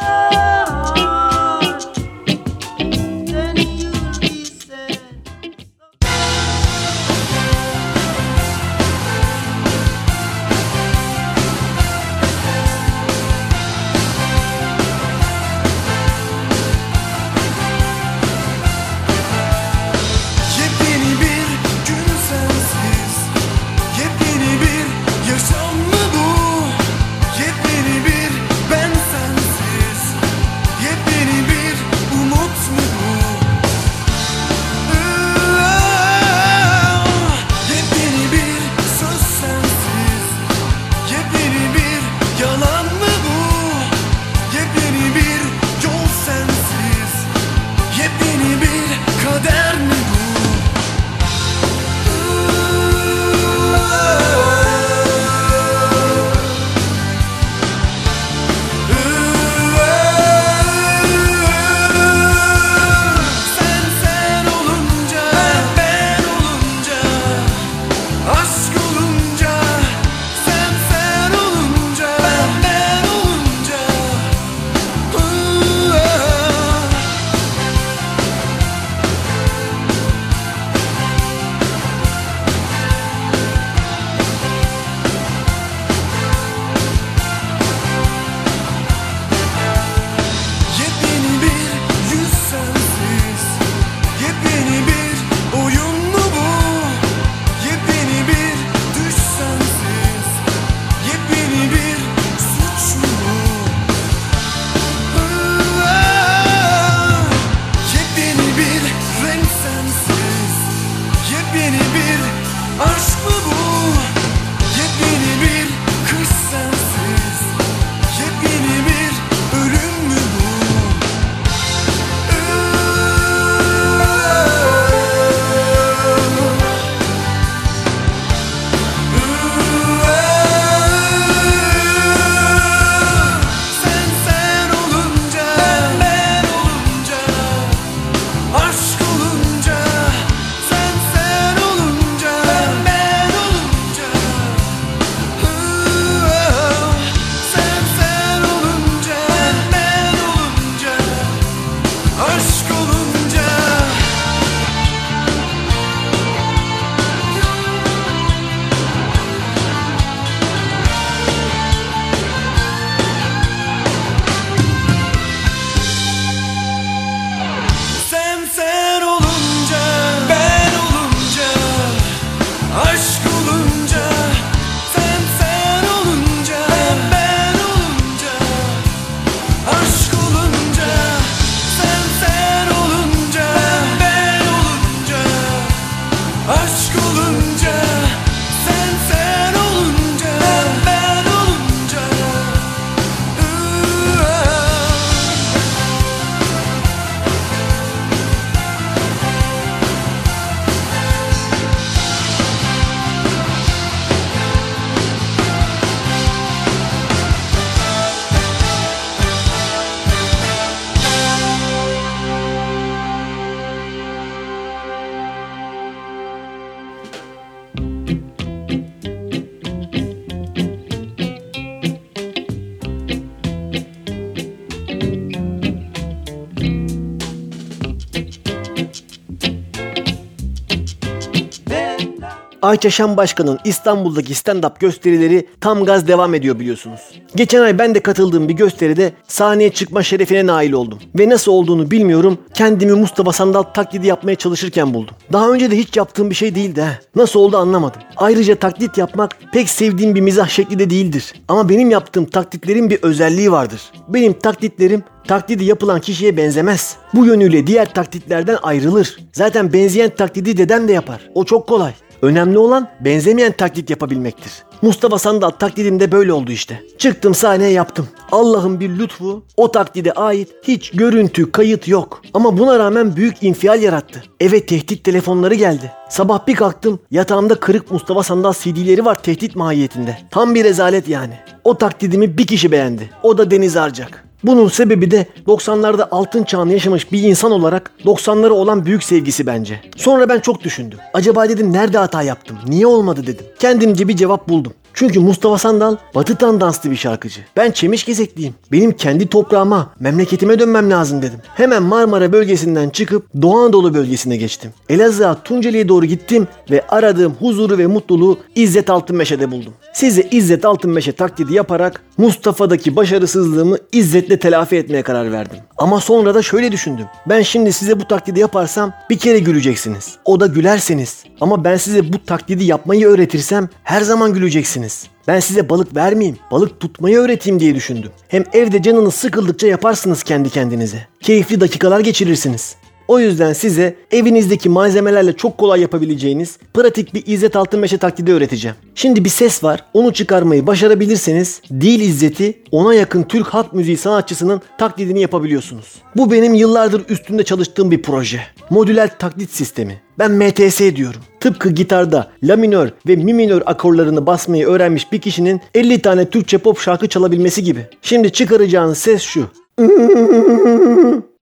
Ayça 232.66 232.90
Şen 232.90 233.16
Başkan'ın 233.16 233.59
İstanbul'daki 233.64 234.33
stand-up 234.33 234.79
gösterileri 234.79 235.46
tam 235.61 235.85
gaz 235.85 236.09
devam 236.09 236.35
ediyor 236.35 236.59
biliyorsunuz. 236.59 237.00
Geçen 237.37 237.62
ay 237.62 237.79
ben 237.79 237.94
de 237.94 238.00
katıldığım 238.00 238.48
bir 238.48 238.55
gösteride 238.55 239.12
sahneye 239.29 239.72
çıkma 239.72 240.02
şerefine 240.02 240.46
nail 240.46 240.72
oldum. 240.72 240.98
Ve 241.18 241.29
nasıl 241.29 241.52
olduğunu 241.52 241.90
bilmiyorum 241.90 242.38
kendimi 242.55 242.92
Mustafa 242.92 243.33
Sandal 243.33 243.62
taklidi 243.62 244.07
yapmaya 244.07 244.35
çalışırken 244.35 244.94
buldum. 244.94 245.14
Daha 245.33 245.50
önce 245.50 245.70
de 245.70 245.79
hiç 245.79 245.96
yaptığım 245.96 246.31
bir 246.31 246.35
şey 246.35 246.55
değildi 246.55 246.81
ha. 246.81 246.98
Nasıl 247.16 247.40
oldu 247.40 247.57
anlamadım. 247.57 248.00
Ayrıca 248.16 248.55
taklit 248.55 248.98
yapmak 248.98 249.37
pek 249.52 249.68
sevdiğim 249.68 250.14
bir 250.14 250.20
mizah 250.20 250.48
şekli 250.48 250.79
de 250.79 250.90
değildir. 250.90 251.35
Ama 251.48 251.68
benim 251.68 251.90
yaptığım 251.90 252.24
taklitlerin 252.24 252.90
bir 252.90 253.02
özelliği 253.02 253.52
vardır. 253.52 253.81
Benim 254.09 254.33
taklitlerim 254.33 255.02
taklidi 255.29 255.64
yapılan 255.64 256.00
kişiye 256.00 256.37
benzemez. 256.37 256.96
Bu 257.14 257.26
yönüyle 257.26 257.66
diğer 257.66 257.94
taklitlerden 257.94 258.59
ayrılır. 258.62 259.18
Zaten 259.33 259.72
benzeyen 259.72 260.11
taklidi 260.11 260.57
dedem 260.57 260.88
de 260.88 260.92
yapar. 260.92 261.31
O 261.35 261.44
çok 261.44 261.66
kolay. 261.68 261.92
Önemli 262.22 262.59
olan 262.59 262.88
benzemeyen 263.00 263.52
taklit 263.52 263.90
yapabilmektir. 263.90 264.52
Mustafa 264.83 265.18
Sandal 265.18 265.50
taklidimde 265.50 266.12
böyle 266.12 266.33
oldu 266.33 266.52
işte. 266.52 266.83
Çıktım 266.98 267.35
sahneye 267.35 267.70
yaptım. 267.70 268.09
Allah'ın 268.33 268.81
bir 268.81 268.98
lütfu 268.98 269.42
o 269.57 269.72
taklide 269.72 270.12
ait 270.12 270.48
hiç 270.62 270.90
görüntü, 270.90 271.52
kayıt 271.52 271.88
yok. 271.88 272.22
Ama 272.35 272.59
buna 272.59 272.79
rağmen 272.79 273.16
büyük 273.16 273.42
infial 273.42 273.83
yarattı. 273.83 274.22
Eve 274.40 274.66
tehdit 274.66 275.05
telefonları 275.05 275.55
geldi. 275.55 275.92
Sabah 276.09 276.46
bir 276.46 276.55
kalktım 276.55 277.00
yatağımda 277.11 277.55
kırık 277.55 277.90
Mustafa 277.90 278.22
Sandal 278.22 278.52
CD'leri 278.52 279.05
var 279.05 279.22
tehdit 279.22 279.57
mahiyetinde. 279.57 280.18
Tam 280.31 280.55
bir 280.55 280.64
rezalet 280.64 281.09
yani. 281.09 281.35
O 281.64 281.79
taklidimi 281.79 282.38
bir 282.38 282.46
kişi 282.46 282.72
beğendi. 282.72 283.11
O 283.22 283.38
da 283.38 283.50
Deniz 283.50 283.76
Arcak. 283.76 284.26
Bunun 284.44 284.68
sebebi 284.68 285.11
de 285.11 285.27
90'larda 285.46 286.09
altın 286.11 286.44
çağını 286.44 286.72
yaşamış 286.72 287.12
bir 287.12 287.22
insan 287.22 287.53
olarak 287.53 287.90
90'lara 288.05 288.51
olan 288.51 288.87
büyük 288.87 289.05
sevgisi 289.05 289.46
bence. 289.46 289.81
Sonra 289.96 290.29
ben 290.29 290.40
çok 290.40 290.64
düşündüm. 290.64 290.99
Acaba 291.14 291.49
dedim 291.49 291.72
nerede 291.72 291.99
hata 291.99 292.22
yaptım? 292.22 292.57
Niye 292.66 292.87
olmadı 292.87 293.27
dedim. 293.27 293.46
Kendimce 293.59 294.09
bir 294.09 294.16
cevap 294.16 294.49
buldum. 294.49 294.72
Çünkü 294.96 295.20
Mustafa 295.20 295.59
Sandal 295.59 295.96
batı 296.14 296.37
tandanslı 296.37 296.90
bir 296.90 296.96
şarkıcı. 296.96 297.40
Ben 297.56 297.70
Çemiş 297.70 298.04
Gezekliyim. 298.04 298.54
Benim 298.72 298.92
kendi 298.92 299.26
toprağıma, 299.28 299.90
memleketime 300.00 300.59
dönmem 300.59 300.90
lazım 300.90 301.22
dedim. 301.22 301.38
Hemen 301.54 301.82
Marmara 301.82 302.32
bölgesinden 302.32 302.88
çıkıp 302.88 303.26
Doğu 303.42 303.59
Anadolu 303.59 303.94
bölgesine 303.94 304.37
geçtim. 304.37 304.70
Elazığ'a, 304.88 305.42
Tunceli'ye 305.42 305.88
doğru 305.88 306.06
gittim 306.06 306.48
ve 306.70 306.87
aradığım 306.88 307.32
huzuru 307.32 307.78
ve 307.78 307.87
mutluluğu 307.87 308.38
İzzet 308.54 308.90
Altınmeşe'de 308.90 309.50
buldum. 309.50 309.72
Size 309.92 310.22
İzzet 310.30 310.64
Altınmeşe 310.64 311.12
taklidi 311.12 311.54
yaparak 311.54 312.02
Mustafa'daki 312.18 312.96
başarısızlığımı 312.96 313.76
İzzet'le 313.92 314.40
telafi 314.40 314.76
etmeye 314.76 315.02
karar 315.02 315.32
verdim. 315.32 315.59
Ama 315.78 316.00
sonra 316.00 316.35
da 316.35 316.42
şöyle 316.42 316.72
düşündüm. 316.72 317.06
Ben 317.26 317.42
şimdi 317.42 317.72
size 317.72 318.00
bu 318.00 318.09
taklidi 318.09 318.40
yaparsam 318.40 318.92
bir 319.11 319.18
kere 319.18 319.38
güleceksiniz. 319.38 320.16
O 320.24 320.40
da 320.40 320.46
gülerseniz. 320.46 321.24
Ama 321.40 321.64
ben 321.64 321.76
size 321.76 322.12
bu 322.12 322.24
taklidi 322.24 322.64
yapmayı 322.64 323.06
öğretirsem 323.06 323.68
her 323.82 324.00
zaman 324.00 324.32
güleceksiniz. 324.32 324.86
Ben 325.29 325.40
size 325.40 325.68
balık 325.68 325.96
vermeyeyim, 325.96 326.38
balık 326.51 326.81
tutmayı 326.81 327.18
öğreteyim 327.18 327.61
diye 327.61 327.75
düşündüm. 327.75 328.11
Hem 328.29 328.44
evde 328.53 328.83
canınız 328.83 329.14
sıkıldıkça 329.14 329.66
yaparsınız 329.66 330.22
kendi 330.22 330.51
kendinize. 330.51 331.07
Keyifli 331.20 331.61
dakikalar 331.61 332.01
geçirirsiniz. 332.01 332.77
O 333.09 333.19
yüzden 333.19 333.53
size 333.53 333.95
evinizdeki 334.11 334.69
malzemelerle 334.69 335.33
çok 335.33 335.59
kolay 335.59 335.81
yapabileceğiniz 335.81 336.59
pratik 336.75 337.14
bir 337.14 337.23
İzzet 337.27 337.57
Altınmeşe 337.57 337.99
taklidi 337.99 338.33
öğreteceğim. 338.33 338.77
Şimdi 338.95 339.25
bir 339.25 339.31
ses 339.31 339.64
var. 339.64 339.85
Onu 339.95 340.12
çıkarmayı 340.12 340.66
başarabilirseniz 340.66 341.61
Dil 341.71 342.01
İzzet'i 342.01 342.62
ona 342.71 342.95
yakın 342.95 343.23
Türk 343.23 343.47
halk 343.47 343.73
müziği 343.73 343.97
sanatçısının 343.97 344.61
taklidini 344.79 345.21
yapabiliyorsunuz. 345.21 345.95
Bu 346.16 346.33
benim 346.33 346.55
yıllardır 346.55 347.03
üstünde 347.09 347.45
çalıştığım 347.45 347.90
bir 347.90 348.03
proje. 348.03 348.40
Modüler 348.71 349.19
taklit 349.19 349.51
sistemi. 349.51 350.03
Ben 350.19 350.33
MTS 350.33 350.81
diyorum. 350.97 351.21
Tıpkı 351.40 351.71
gitarda 351.71 352.31
la 352.42 352.57
minör 352.57 352.88
ve 353.09 353.16
mi 353.16 353.35
minör 353.35 353.62
akorlarını 353.66 354.27
basmayı 354.27 354.66
öğrenmiş 354.66 355.12
bir 355.12 355.21
kişinin 355.21 355.61
50 355.75 356.03
tane 356.03 356.31
Türkçe 356.31 356.59
pop 356.59 356.79
şarkı 356.79 357.09
çalabilmesi 357.09 357.64
gibi. 357.64 357.87
Şimdi 358.03 358.33
çıkaracağınız 358.33 358.99
ses 358.99 359.23
şu. 359.23 359.47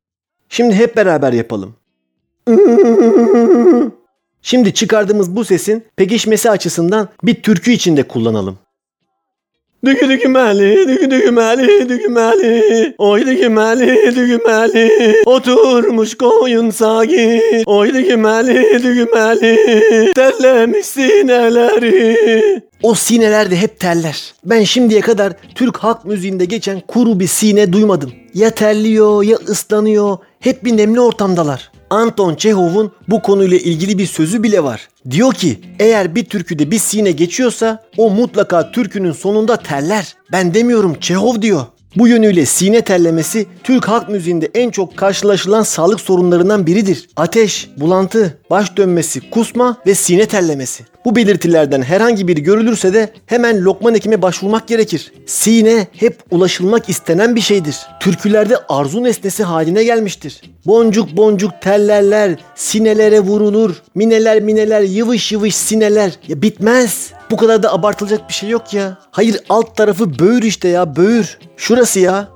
Şimdi 0.54 0.74
hep 0.74 0.96
beraber 0.96 1.32
yapalım. 1.32 1.74
Şimdi 4.42 4.74
çıkardığımız 4.74 5.36
bu 5.36 5.44
sesin 5.44 5.84
pekişmesi 5.96 6.50
açısından 6.50 7.08
bir 7.22 7.42
türkü 7.42 7.70
içinde 7.70 8.02
kullanalım. 8.02 8.58
Dükü 9.84 10.08
dükümeli, 10.08 10.88
dükü 10.88 11.10
dükümeli, 11.10 11.88
dükümeli. 11.88 12.94
Oy 12.98 13.26
dükümeli, 13.26 14.16
dükümeli. 14.16 15.22
Oturmuş 15.26 16.14
koyun 16.14 16.70
sagi. 16.70 17.42
Oy 17.66 17.94
dükümeli, 17.94 18.82
dükümeli. 18.82 20.12
Terlemiş 20.14 20.86
sineleri. 20.86 22.62
O 22.82 22.94
sineler 22.94 23.50
de 23.50 23.56
hep 23.56 23.80
teller. 23.80 24.34
Ben 24.44 24.62
şimdiye 24.62 25.00
kadar 25.00 25.32
Türk 25.54 25.76
halk 25.76 26.04
müziğinde 26.04 26.44
geçen 26.44 26.80
kuru 26.80 27.20
bir 27.20 27.26
sine 27.26 27.72
duymadım. 27.72 28.12
Ya 28.34 28.50
terliyor 28.50 29.22
ya 29.22 29.36
ıslanıyor. 29.36 30.18
Hep 30.44 30.64
bir 30.64 30.76
nemli 30.76 31.00
ortamdalar. 31.00 31.70
Anton 31.90 32.34
Çehov'un 32.34 32.92
bu 33.08 33.22
konuyla 33.22 33.58
ilgili 33.58 33.98
bir 33.98 34.06
sözü 34.06 34.42
bile 34.42 34.64
var. 34.64 34.88
Diyor 35.10 35.32
ki 35.32 35.60
eğer 35.78 36.14
bir 36.14 36.24
türküde 36.24 36.70
bir 36.70 36.78
sine 36.78 37.10
geçiyorsa 37.10 37.84
o 37.96 38.10
mutlaka 38.10 38.70
türkünün 38.70 39.12
sonunda 39.12 39.56
terler. 39.56 40.14
Ben 40.32 40.54
demiyorum 40.54 40.96
Çehov 41.00 41.42
diyor. 41.42 41.64
Bu 41.96 42.08
yönüyle 42.08 42.46
sine 42.46 42.82
terlemesi 42.82 43.46
Türk 43.62 43.88
halk 43.88 44.08
müziğinde 44.08 44.50
en 44.54 44.70
çok 44.70 44.96
karşılaşılan 44.96 45.62
sağlık 45.62 46.00
sorunlarından 46.00 46.66
biridir. 46.66 47.08
Ateş, 47.16 47.70
bulantı, 47.76 48.38
baş 48.50 48.76
dönmesi, 48.76 49.30
kusma 49.30 49.76
ve 49.86 49.94
sine 49.94 50.26
terlemesi. 50.26 50.84
Bu 51.04 51.16
belirtilerden 51.16 51.82
herhangi 51.82 52.28
biri 52.28 52.42
görülürse 52.42 52.94
de 52.94 53.10
hemen 53.26 53.64
Lokman 53.64 53.94
Hekim'e 53.94 54.22
başvurmak 54.22 54.68
gerekir. 54.68 55.12
Sine 55.26 55.86
hep 55.92 56.18
ulaşılmak 56.30 56.88
istenen 56.88 57.36
bir 57.36 57.40
şeydir. 57.40 57.76
Türkülerde 58.00 58.56
arzu 58.68 59.04
nesnesi 59.04 59.44
haline 59.44 59.84
gelmiştir. 59.84 60.42
Boncuk 60.66 61.16
boncuk 61.16 61.50
tellerler, 61.60 62.38
sinelere 62.54 63.20
vurulur, 63.20 63.82
mineler 63.94 64.42
mineler, 64.42 64.82
yıvış 64.82 65.32
yıvış 65.32 65.56
sineler. 65.56 66.12
Ya 66.28 66.42
bitmez. 66.42 67.12
Bu 67.30 67.36
kadar 67.36 67.62
da 67.62 67.72
abartılacak 67.72 68.28
bir 68.28 68.34
şey 68.34 68.48
yok 68.48 68.74
ya. 68.74 68.98
Hayır 69.10 69.40
alt 69.48 69.76
tarafı 69.76 70.18
böğür 70.18 70.42
işte 70.42 70.68
ya 70.68 70.96
böğür. 70.96 71.38
Şurası 71.56 72.00
ya. 72.00 72.28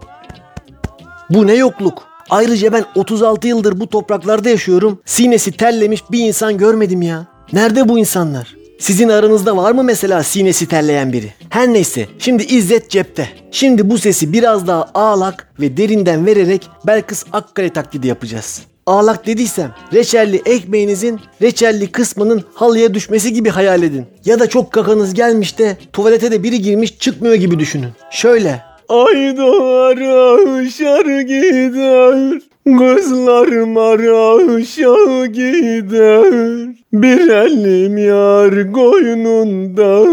Bu 1.30 1.46
ne 1.46 1.54
yokluk. 1.54 2.08
Ayrıca 2.30 2.72
ben 2.72 2.84
36 2.94 3.48
yıldır 3.48 3.80
bu 3.80 3.86
topraklarda 3.88 4.48
yaşıyorum. 4.48 5.00
Sinesi 5.04 5.52
terlemiş 5.52 6.02
bir 6.10 6.26
insan 6.26 6.58
görmedim 6.58 7.02
ya. 7.02 7.26
Nerede 7.52 7.88
bu 7.88 7.98
insanlar? 7.98 8.57
Sizin 8.78 9.08
aranızda 9.08 9.56
var 9.56 9.72
mı 9.72 9.84
mesela 9.84 10.22
sinesi 10.22 10.68
terleyen 10.68 11.12
biri? 11.12 11.32
Her 11.50 11.72
neyse 11.72 12.06
şimdi 12.18 12.42
İzzet 12.42 12.90
cepte. 12.90 13.28
Şimdi 13.50 13.90
bu 13.90 13.98
sesi 13.98 14.32
biraz 14.32 14.66
daha 14.66 14.90
ağlak 14.94 15.52
ve 15.60 15.76
derinden 15.76 16.26
vererek 16.26 16.68
Belkıs 16.86 17.24
Akkale 17.32 17.72
taklidi 17.72 18.06
yapacağız. 18.06 18.62
Ağlak 18.86 19.26
dediysem 19.26 19.74
reçelli 19.92 20.42
ekmeğinizin 20.46 21.20
reçelli 21.42 21.92
kısmının 21.92 22.44
halıya 22.54 22.94
düşmesi 22.94 23.32
gibi 23.32 23.48
hayal 23.48 23.82
edin. 23.82 24.06
Ya 24.24 24.40
da 24.40 24.48
çok 24.48 24.72
kakanız 24.72 25.14
gelmiş 25.14 25.58
de 25.58 25.76
tuvalete 25.92 26.30
de 26.30 26.42
biri 26.42 26.62
girmiş 26.62 26.98
çıkmıyor 26.98 27.34
gibi 27.34 27.58
düşünün. 27.58 27.90
Şöyle. 28.10 28.62
Ay 28.88 29.36
doğar 29.36 29.96
gider 31.22 32.40
Kızlarım 32.76 33.76
aşağı 33.76 35.26
gider. 35.26 36.68
Bir 36.92 37.28
elim 37.28 37.98
yar 37.98 38.72
koynunda. 38.72 40.04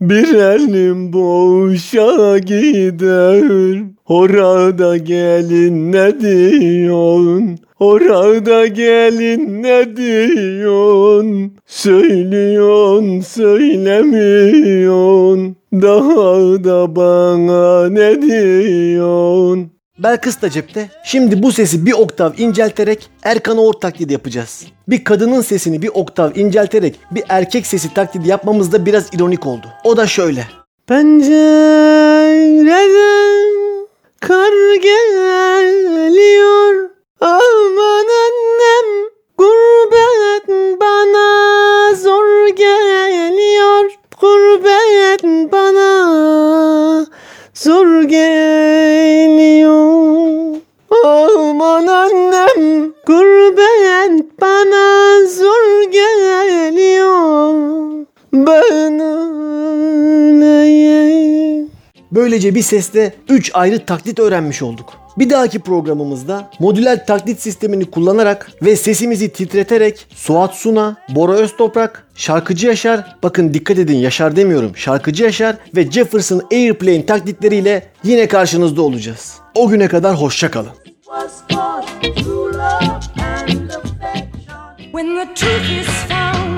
Bir 0.00 0.34
elim 0.34 1.12
boşa 1.12 2.38
gider. 2.38 3.82
Orada 4.08 4.96
gelin 4.96 5.92
ne 5.92 6.20
diyorsun? 6.20 7.58
Orada 7.80 8.66
gelin 8.66 9.62
ne 9.62 9.96
diyorsun? 9.96 11.52
Söylüyorsun 11.66 13.20
söylemiyorsun. 13.20 15.56
Daha 15.72 16.64
da 16.64 16.96
bana 16.96 17.88
ne 17.88 18.22
diyorsun 18.22 19.71
Belkıs 19.98 20.42
da. 20.42 20.48
Şimdi 21.04 21.42
bu 21.42 21.52
sesi 21.52 21.86
bir 21.86 21.92
oktav 21.92 22.32
incelterek 22.38 23.10
Erkan 23.22 23.58
Oğur 23.58 23.72
taklidi 23.72 24.12
yapacağız. 24.12 24.66
Bir 24.88 25.04
kadının 25.04 25.40
sesini 25.40 25.82
bir 25.82 25.90
oktav 25.94 26.30
incelterek 26.34 27.00
bir 27.10 27.24
erkek 27.28 27.66
sesi 27.66 27.94
taklidi 27.94 28.28
yapmamız 28.28 28.72
da 28.72 28.86
biraz 28.86 29.14
ironik 29.14 29.46
oldu. 29.46 29.66
O 29.84 29.96
da 29.96 30.06
şöyle. 30.06 30.46
Pencereden 30.86 31.26
kar 34.20 34.74
geliyor. 34.74 36.90
Aman 37.20 38.06
annem 38.24 39.08
gurbet 39.38 40.48
bana 40.80 41.94
zor 41.94 42.48
geliyor. 42.48 43.90
Gurbet 44.20 45.22
bana 45.52 45.71
zor 47.62 48.02
geliyor. 48.02 49.62
Aman 51.04 51.86
annem 51.86 52.92
gurbet 53.06 54.40
bana 54.40 55.26
zor 55.26 55.90
geliyor. 55.90 57.54
Ben 58.32 59.11
Böylece 62.12 62.54
bir 62.54 62.62
seste 62.62 63.14
3 63.28 63.50
ayrı 63.54 63.86
taklit 63.86 64.18
öğrenmiş 64.18 64.62
olduk. 64.62 64.92
Bir 65.18 65.30
dahaki 65.30 65.58
programımızda 65.58 66.50
modüler 66.58 67.06
taklit 67.06 67.40
sistemini 67.40 67.90
kullanarak 67.90 68.50
ve 68.62 68.76
sesimizi 68.76 69.28
titreterek 69.28 70.06
Suat 70.14 70.54
Suna, 70.54 70.96
Bora 71.08 71.32
Öztoprak, 71.32 72.06
Şarkıcı 72.14 72.66
Yaşar, 72.66 73.16
bakın 73.22 73.54
dikkat 73.54 73.78
edin 73.78 73.96
Yaşar 73.96 74.36
demiyorum, 74.36 74.76
Şarkıcı 74.76 75.24
Yaşar 75.24 75.56
ve 75.76 75.90
Jefferson 75.90 76.42
Airplane 76.52 77.06
taklitleriyle 77.06 77.86
yine 78.04 78.28
karşınızda 78.28 78.82
olacağız. 78.82 79.36
O 79.54 79.68
güne 79.68 79.88
kadar 79.88 80.14
hoşça 80.14 80.50
kalın. 80.50 80.72
When 84.92 85.16
the 85.16 85.34
truth 85.34 85.70
is 85.80 85.88
found 86.08 86.51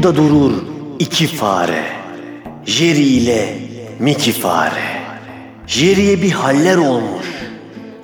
Şurada 0.00 0.16
durur 0.16 0.52
iki 0.98 1.26
fare. 1.26 1.84
Jerry 2.66 3.02
ile 3.02 3.58
Mickey 3.98 4.32
fare. 4.32 5.02
Jerry'e 5.66 6.22
bir 6.22 6.30
haller 6.30 6.76
olmuş. 6.76 7.26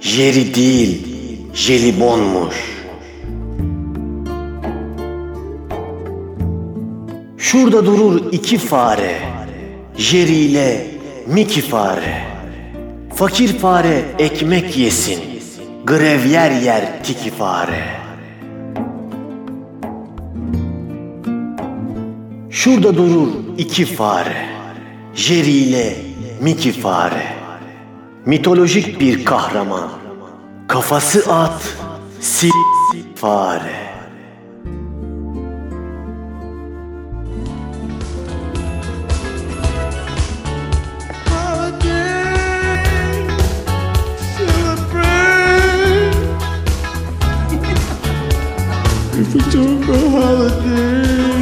Jerry 0.00 0.54
değil, 0.54 1.06
jelibonmuş. 1.54 2.54
Şurada 7.38 7.86
durur 7.86 8.32
iki 8.32 8.58
fare. 8.58 9.14
Jerry 9.96 10.36
ile 10.36 10.86
Mickey 11.26 11.62
fare. 11.62 12.24
Fakir 13.14 13.58
fare 13.58 14.02
ekmek 14.18 14.76
yesin. 14.76 15.20
Grev 15.86 16.26
yer 16.26 16.50
yer 16.50 17.04
tiki 17.04 17.30
fare. 17.30 17.65
Şurada 22.66 22.96
durur 22.96 23.28
iki 23.58 23.84
fare. 23.84 24.48
Jerry 25.14 25.50
ile 25.50 25.96
Mickey 26.40 26.72
fare. 26.72 27.26
Mitolojik 28.24 29.00
bir 29.00 29.24
kahraman. 29.24 29.88
Kafası 30.68 31.32
at, 31.32 31.62
si 32.20 32.50
fare. 33.14 33.94
If 49.20 49.32
we 49.34 49.40
took 49.50 49.88
a 49.88 50.10
holiday, 50.10 51.35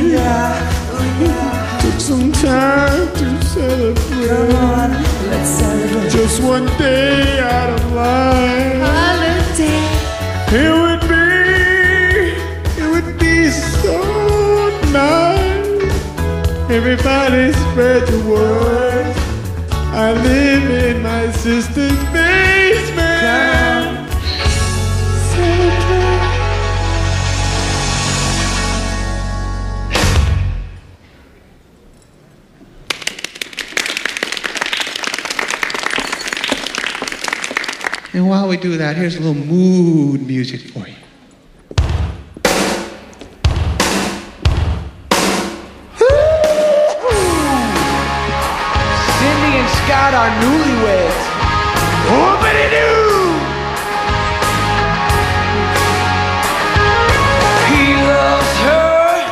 took 1.80 2.00
some 2.00 2.32
time 2.32 3.08
to 3.14 3.42
celebrate. 3.44 4.28
Come 4.28 4.56
on, 4.56 4.90
let's 5.30 5.48
celebrate. 5.48 6.10
Just 6.10 6.42
one 6.42 6.66
day 6.78 7.38
out 7.40 7.70
of 7.70 7.92
life. 7.92 8.82
Holiday. 8.82 9.84
It 10.56 10.72
would 10.82 11.02
be, 11.08 11.26
it 12.82 12.88
would 12.90 13.18
be 13.18 13.50
so 13.50 13.96
nice. 14.92 16.70
Everybody 16.70 17.52
spread 17.52 18.06
the 18.08 18.20
word. 18.28 19.14
I 19.96 20.12
live 20.12 20.70
in 20.70 21.02
my 21.02 21.30
sister's 21.30 21.92
basement. 22.12 22.23
Do 38.64 38.78
that, 38.78 38.96
here's 38.96 39.16
a 39.16 39.20
little 39.20 39.34
mood 39.34 40.26
music 40.26 40.58
for 40.72 40.88
you. 40.88 40.96
Cindy 49.20 49.52
and 49.60 49.68
Scott 49.84 50.16
are 50.16 50.32
newlyweds. 50.40 51.20
Whoopity-doo! 52.08 53.36
He 57.68 57.84
loves 58.00 58.52
her, 58.64 59.28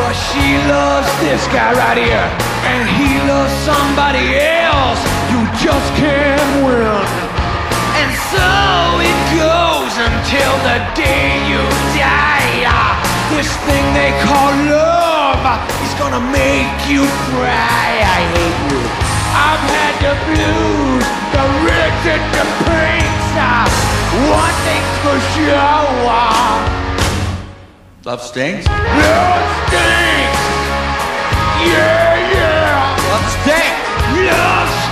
but 0.00 0.14
she 0.16 0.56
loves 0.72 1.12
this 1.20 1.44
guy 1.52 1.76
right 1.76 1.98
here. 2.00 2.28
And 2.72 2.88
he 2.96 3.20
loves 3.28 3.52
somebody 3.68 4.38
else. 4.40 5.04
You 5.28 5.44
just 5.60 5.92
can't 6.00 6.64
win. 6.64 7.03
Until 10.34 10.56
the 10.66 10.78
day 10.98 11.46
you 11.46 11.62
die. 11.94 12.66
This 13.30 13.46
thing 13.66 13.84
they 13.94 14.10
call 14.26 14.50
love 14.66 15.46
is 15.86 15.94
gonna 15.94 16.18
make 16.18 16.74
you 16.90 17.06
cry. 17.30 18.02
I 18.02 18.20
hate 18.34 18.60
you. 18.70 18.82
I've 19.30 19.64
had 19.74 19.94
the 20.02 20.14
blues, 20.26 21.06
the 21.34 21.44
rich 21.62 22.02
and 22.14 22.24
the 22.34 22.46
pains. 22.66 23.30
One 24.26 24.56
thing's 24.66 24.94
for 25.04 25.18
sure. 25.34 25.94
Love 28.04 28.22
stinks? 28.22 28.66
Love 28.66 29.46
stinks. 29.68 30.42
Yeah, 31.62 32.34
yeah. 32.34 33.08
Love 33.08 33.26
stinks. 33.38 33.82
Love 34.30 34.83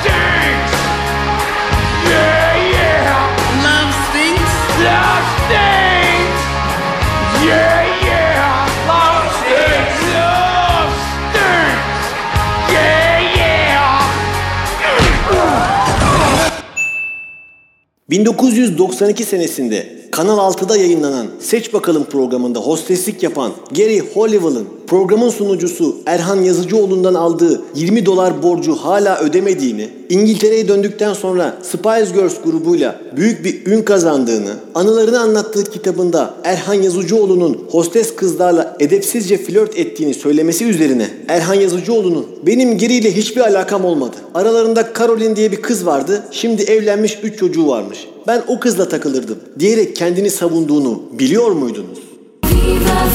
1992 18.13 19.25
senesinde 19.25 19.87
Kanal 20.11 20.53
6'da 20.53 20.77
yayınlanan 20.77 21.27
Seç 21.41 21.73
Bakalım 21.73 22.05
programında 22.05 22.61
hosteslik 22.61 23.23
yapan 23.23 23.53
Gary 23.71 23.99
Hollywell'ın 24.15 24.69
programın 24.93 25.31
sunucusu 25.31 25.97
Erhan 26.07 26.43
Yazıcıoğlu'ndan 26.43 27.15
aldığı 27.15 27.63
20 27.75 28.07
dolar 28.07 28.43
borcu 28.43 28.77
hala 28.77 29.21
ödemediğini, 29.21 29.89
İngiltere'ye 30.09 30.69
döndükten 30.69 31.15
sonra 31.15 31.59
Spice 31.63 32.13
Girls 32.15 32.35
grubuyla 32.45 33.01
büyük 33.17 33.45
bir 33.45 33.67
ün 33.67 33.83
kazandığını, 33.83 34.51
anılarını 34.75 35.21
anlattığı 35.21 35.65
kitabında 35.65 36.35
Erhan 36.45 36.75
Yazıcıoğlu'nun 36.75 37.65
hostes 37.71 38.17
kızlarla 38.17 38.77
edepsizce 38.81 39.39
flört 39.39 39.79
ettiğini 39.79 40.15
söylemesi 40.15 40.65
üzerine 40.65 41.11
Erhan 41.29 41.55
Yazıcıoğlu'nun 41.55 42.27
benim 42.47 42.79
Gary 42.79 42.99
ile 42.99 43.17
hiçbir 43.17 43.41
alakam 43.41 43.85
olmadı. 43.85 44.17
Aralarında 44.35 44.89
Caroline 44.99 45.37
diye 45.37 45.53
bir 45.53 45.63
kız 45.63 45.87
vardı. 45.87 46.23
Şimdi 46.31 46.63
evlenmiş 46.63 47.19
3 47.23 47.39
çocuğu 47.39 47.69
varmış. 47.69 48.09
Ben 48.27 48.43
o 48.49 48.61
kızla 48.61 48.89
takılırdım 48.89 49.39
diyerek 49.59 49.97
kendini 49.97 50.31
savunduğunu 50.31 51.03
biliyor 51.19 51.53
muydunuz? 51.53 51.99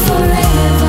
Searching 0.07 0.86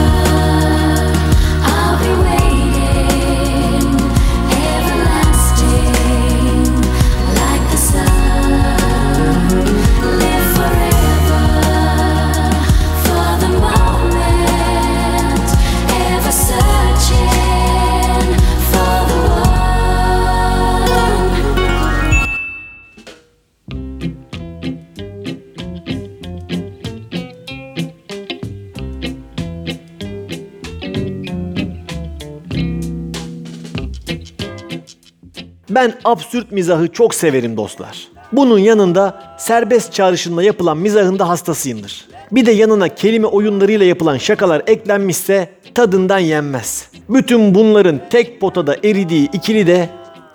Ben 35.79 35.95
absürt 36.05 36.53
mizahı 36.53 36.89
çok 36.89 37.14
severim 37.14 37.57
dostlar. 37.57 38.09
Bunun 38.33 38.59
yanında 38.59 39.22
serbest 39.39 39.93
çağrışımla 39.93 40.43
yapılan 40.43 40.79
mizahın 40.79 41.18
da 41.18 41.29
hastasıyımdır. 41.29 42.09
Bir 42.33 42.47
de 42.47 42.53
yanına 42.53 42.89
kelime 42.89 43.26
oyunlarıyla 43.26 43.87
yapılan 43.87 44.16
şakalar 44.16 44.62
eklenmişse 44.66 45.49
tadından 45.74 46.18
yenmez. 46.18 46.91
Bütün 47.09 47.55
bunların 47.55 48.01
tek 48.11 48.41
potada 48.41 48.76
eridiği 48.85 49.29
ikili 49.33 49.66
de 49.66 49.89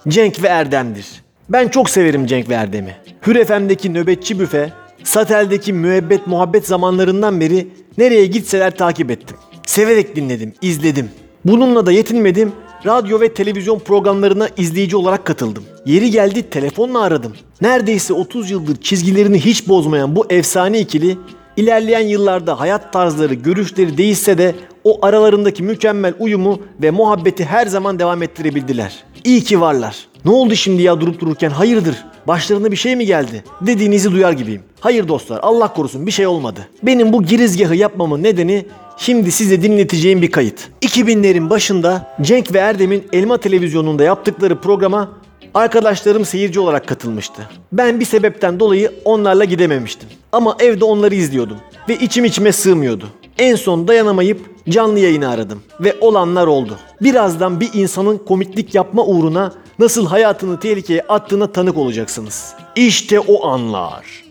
Cenk 0.08 0.44
ve 0.44 0.48
Erdem'dir. 0.48 1.06
Ben 1.50 1.68
çok 1.68 1.90
severim 1.90 2.26
Cenk 2.26 2.50
ve 2.50 2.54
Erdem'i. 2.54 2.96
Hür 3.28 3.46
FM'deki 3.46 3.94
nöbetçi 3.94 4.40
büfe, 4.40 4.70
Satel'deki 5.04 5.74
müebbet 5.74 6.28
muhabbet 6.28 6.68
zamanlarından 6.68 7.40
beri 7.40 7.68
nereye 7.98 8.26
gitseler 8.26 8.78
takip 8.78 9.12
ettim. 9.12 9.38
Severek 9.66 10.16
dinledim, 10.16 10.54
izledim. 10.62 11.10
Bununla 11.46 11.86
da 11.86 11.92
yetinmedim, 11.92 12.52
radyo 12.86 13.20
ve 13.20 13.34
televizyon 13.34 13.80
programlarına 13.80 14.50
izleyici 14.58 14.98
olarak 14.98 15.26
katıldım. 15.26 15.64
Yeri 15.86 16.12
geldi 16.12 16.50
telefonla 16.50 17.02
aradım. 17.02 17.34
Neredeyse 17.62 18.14
30 18.14 18.52
yıldır 18.52 18.76
çizgilerini 18.76 19.40
hiç 19.40 19.68
bozmayan 19.68 20.16
bu 20.16 20.26
efsane 20.30 20.80
ikili 20.80 21.18
ilerleyen 21.58 22.08
yıllarda 22.08 22.60
hayat 22.60 22.94
tarzları, 22.94 23.34
görüşleri 23.34 23.98
değişse 23.98 24.38
de 24.38 24.56
o 24.84 25.06
aralarındaki 25.06 25.64
mükemmel 25.64 26.14
uyumu 26.20 26.60
ve 26.82 26.92
muhabbeti 26.92 27.46
her 27.46 27.68
zaman 27.68 28.00
devam 28.00 28.24
ettirebildiler. 28.24 29.04
İyi 29.24 29.44
ki 29.44 29.62
varlar. 29.62 30.08
Ne 30.26 30.32
oldu 30.32 30.56
şimdi 30.56 30.82
ya 30.82 31.02
durup 31.02 31.20
dururken 31.20 31.50
hayırdır? 31.50 32.06
Başlarına 32.28 32.72
bir 32.72 32.76
şey 32.76 32.96
mi 32.96 33.06
geldi? 33.06 33.44
Dediğinizi 33.62 34.12
duyar 34.12 34.32
gibiyim. 34.32 34.62
Hayır 34.80 35.08
dostlar 35.08 35.40
Allah 35.42 35.74
korusun 35.74 36.08
bir 36.08 36.12
şey 36.12 36.28
olmadı. 36.28 36.68
Benim 36.84 37.14
bu 37.14 37.24
girizgahı 37.24 37.76
yapmamın 37.76 38.24
nedeni 38.24 38.66
şimdi 38.98 39.32
size 39.32 39.62
dinleteceğim 39.62 40.22
bir 40.22 40.32
kayıt. 40.32 40.70
2000'lerin 40.82 41.50
başında 41.50 42.16
Cenk 42.22 42.54
ve 42.54 42.58
Erdem'in 42.58 43.08
Elma 43.14 43.38
Televizyonu'nda 43.38 44.04
yaptıkları 44.04 44.62
programa 44.62 45.10
arkadaşlarım 45.54 46.26
seyirci 46.26 46.60
olarak 46.60 46.88
katılmıştı. 46.88 47.50
Ben 47.72 48.00
bir 48.00 48.06
sebepten 48.06 48.60
dolayı 48.60 48.92
onlarla 49.06 49.44
gidememiştim. 49.44 50.10
Ama 50.32 50.56
evde 50.60 50.86
onları 50.86 51.16
izliyordum 51.16 51.58
ve 51.90 51.96
içim 51.96 52.26
içime 52.26 52.52
sığmıyordu. 52.52 53.08
En 53.38 53.56
son 53.56 53.88
dayanamayıp 53.88 54.40
canlı 54.70 55.00
yayını 55.00 55.30
aradım 55.30 55.64
ve 55.80 55.96
olanlar 56.02 56.48
oldu. 56.48 56.78
Birazdan 57.02 57.60
bir 57.60 57.70
insanın 57.74 58.18
komiklik 58.18 58.76
yapma 58.76 59.06
uğruna 59.06 59.54
nasıl 59.80 60.08
hayatını 60.08 60.60
tehlikeye 60.60 61.02
attığına 61.02 61.48
tanık 61.52 61.78
olacaksınız. 61.78 62.54
İşte 62.76 63.20
o 63.20 63.48
anlar. 63.48 64.24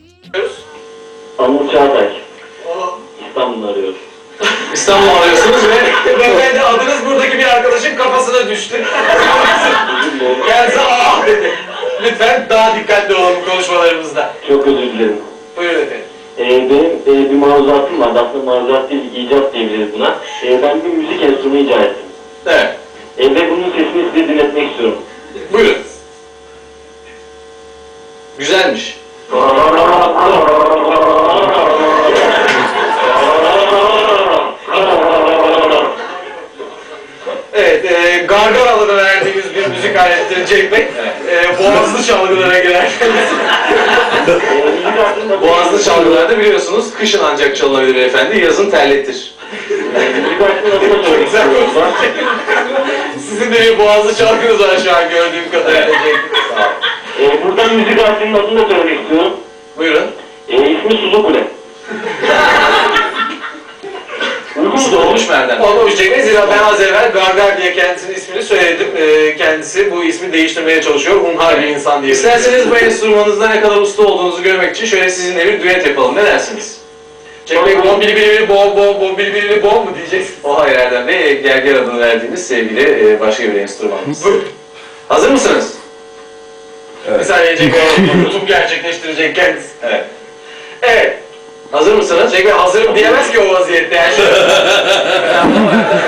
Anıl 1.38 1.68
Çağatay. 1.68 2.08
İstanbul'u 3.28 3.66
arıyoruz. 3.66 3.96
İstanbul 4.74 5.08
arıyorsunuz 5.08 5.62
ve 5.68 6.18
beyefendi 6.18 6.60
adınız 6.60 7.06
buradaki 7.06 7.38
bir 7.38 7.44
arkadaşın 7.44 7.96
kafasına 7.96 8.48
düştü. 8.48 8.84
Kendisi 10.48 10.80
ah 10.80 11.26
dedi. 11.26 11.52
Lütfen 12.02 12.46
daha 12.50 12.76
dikkatli 12.76 13.14
olalım 13.14 13.44
konuşmalarımızda. 13.50 14.32
Çok 14.48 14.66
özür 14.66 14.78
dilerim. 14.78 15.16
Buyurun 15.56 15.80
efendim. 15.80 16.04
Ee, 16.38 16.44
benim 16.48 17.26
e, 17.26 17.30
bir 17.30 17.34
maruzatım 17.34 18.00
var. 18.00 18.08
Aslında 18.08 18.44
maruzat 18.44 18.90
değil, 18.90 19.14
icat 19.14 19.54
diyebiliriz 19.54 19.94
buna. 19.94 20.14
Ee, 20.44 20.62
ben 20.62 20.84
bir 20.84 20.88
müzik 20.88 21.22
enstrümanı 21.22 21.58
icat 21.58 21.80
ettim. 21.80 22.04
Evet. 22.46 22.76
Ee, 23.18 23.34
ve 23.34 23.50
bunun 23.50 23.70
sesini 23.70 24.04
size 24.14 24.28
dinletmek 24.28 24.70
istiyorum. 24.70 24.98
Buyurun. 25.52 25.76
Güzelmiş. 28.38 28.96
e, 38.42 38.52
gargaralara 38.52 38.96
verdiğimiz 38.96 39.44
bir 39.56 39.66
müzik 39.66 39.96
aletidir 39.96 40.46
Cenk 40.46 40.72
Bey. 40.72 40.88
E, 41.28 41.58
boğazlı 41.58 42.02
çalgılara 42.06 42.58
girerseniz. 42.58 43.28
boğazlı 45.42 45.82
çalgılarda 45.84 46.38
biliyorsunuz 46.38 46.94
kışın 46.98 47.20
ancak 47.24 47.56
çalınabilir 47.56 47.94
beyefendi, 47.94 48.38
yazın 48.38 48.70
konuştun. 51.54 51.82
Sizin 53.28 53.52
de 53.52 53.60
bir 53.60 53.78
boğazlı 53.78 54.14
çalgınız 54.14 54.60
var 54.60 54.78
şu 54.84 54.96
an 54.96 55.10
gördüğüm 55.10 55.50
kadarıyla 55.52 55.86
Cenk. 55.86 56.20
Ee, 57.20 57.44
burada 57.44 57.56
ben 57.56 57.74
müzik 57.76 57.98
aletinin 57.98 58.34
adını 58.34 58.62
da 58.62 58.68
söylemek 58.68 59.00
istiyorum. 59.00 59.32
Buyurun. 59.76 60.10
E, 60.48 60.56
ismi 60.56 60.90
Suzu 60.90 61.22
Kule. 61.22 61.44
Uygun 64.56 65.32
Erdem? 65.32 65.60
Olmamış 65.60 65.96
Cenk 65.96 66.12
Bey. 66.12 66.22
Zira 66.22 66.48
ben 66.50 66.58
az 66.58 66.80
evvel 66.80 67.12
Gargar 67.12 67.58
diye 67.58 67.72
kendisinin 67.74 68.14
ismini 68.14 68.42
söyledim. 68.42 68.88
Ee, 68.96 69.36
kendisi 69.36 69.90
bu 69.90 70.04
ismi 70.04 70.32
değiştirmeye 70.32 70.82
çalışıyor. 70.82 71.16
Hunhar 71.16 71.62
bir 71.62 71.68
insan 71.68 72.02
diye. 72.02 72.12
İsterseniz 72.12 72.70
bu 72.70 72.76
enstrümanınızda 72.76 73.48
ne 73.48 73.60
kadar 73.60 73.76
usta 73.76 74.02
olduğunuzu 74.02 74.42
görmek 74.42 74.76
için 74.76 74.86
şöyle 74.86 75.10
sizinle 75.10 75.46
bir 75.46 75.62
düet 75.62 75.86
yapalım. 75.86 76.16
Ne 76.16 76.24
dersiniz? 76.24 76.76
Bey 77.50 77.78
bom 77.84 78.00
bili 78.00 78.16
bili 78.16 78.28
bili 78.28 78.48
bom 78.48 78.76
bom 78.76 79.00
bom 79.00 79.18
bili 79.18 79.34
bili 79.34 79.62
bom 79.62 79.84
mu 79.84 79.90
diyeceksin? 79.96 80.34
O 80.44 80.60
hayır 80.60 80.76
Erdem 80.76 81.08
Bey. 81.08 81.42
Gerger 81.42 81.74
adını 81.74 82.00
verdiğimiz 82.00 82.46
sevgili 82.46 83.10
e, 83.10 83.20
başka 83.20 83.42
bir 83.44 83.54
enstrümanımız. 83.54 84.24
Hazır 85.08 85.30
mısınız? 85.30 85.72
Evet. 87.08 87.20
Bir 87.20 87.24
saniye 87.24 87.56
Cenk 87.56 87.74
Bey. 87.74 87.80
Tutum 88.24 88.46
gerçekleştirecek 88.46 89.36
kendisi. 89.36 89.68
Evet. 89.82 90.04
Evet. 90.82 91.21
Hazır 91.72 91.94
mısınız? 91.94 92.32
Bey 92.32 92.48
hazırım 92.50 92.94
diyemez 92.94 93.32
ki 93.32 93.38
o 93.40 93.54
vaziyette 93.54 93.96
yani. 93.96 94.14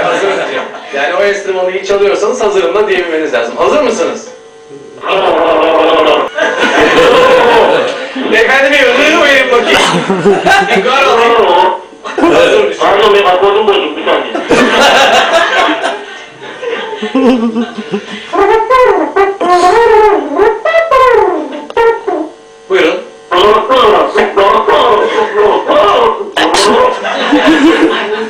hazırım 0.03 0.37
diyeceğim. 0.37 0.65
Yani 0.95 1.15
o 1.15 1.23
enstrümanı 1.23 1.71
iyi 1.71 1.87
çalıyorsanız 1.87 2.43
hazırım 2.43 2.75
da 2.75 2.89
diyebilmeniz 2.89 3.33
lazım. 3.35 3.57
Hazır 3.57 3.83
mısınız? 3.83 4.29
Bir 8.33 8.85
ödülü 8.85 9.21
verin 9.23 9.53
bakayım. 9.53 9.81
gar 10.85 11.03
alayım. 11.03 11.35
Pardon 12.81 13.15
benim 13.15 13.27
akordum 13.27 13.67
bozuk 13.67 13.97
bir 13.97 14.05
saniye. 14.05 14.35
Buyurun. 22.69 23.04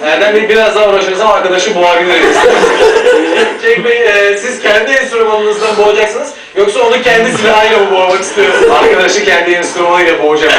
Erdem 0.05 0.35
Bey 0.35 0.49
biraz 0.49 0.77
daha 0.77 0.89
uğraşırsam 0.89 1.31
arkadaşı 1.31 1.75
boğabiliriz. 1.75 2.37
Cenk 3.63 3.85
Bey 3.85 4.07
e, 4.07 4.39
siz 4.39 4.63
kendi 4.63 4.91
enstrümanınızdan 4.91 5.77
boğacaksınız 5.77 6.29
yoksa 6.57 6.81
onu 6.81 7.03
kendi 7.03 7.33
silahıyla 7.33 7.79
mı 7.79 7.91
boğmak 7.91 8.21
istiyorsunuz? 8.21 8.71
Arkadaşı 8.71 9.25
kendi 9.25 9.53
enstrümanıyla 9.53 10.23
boğacak. 10.23 10.53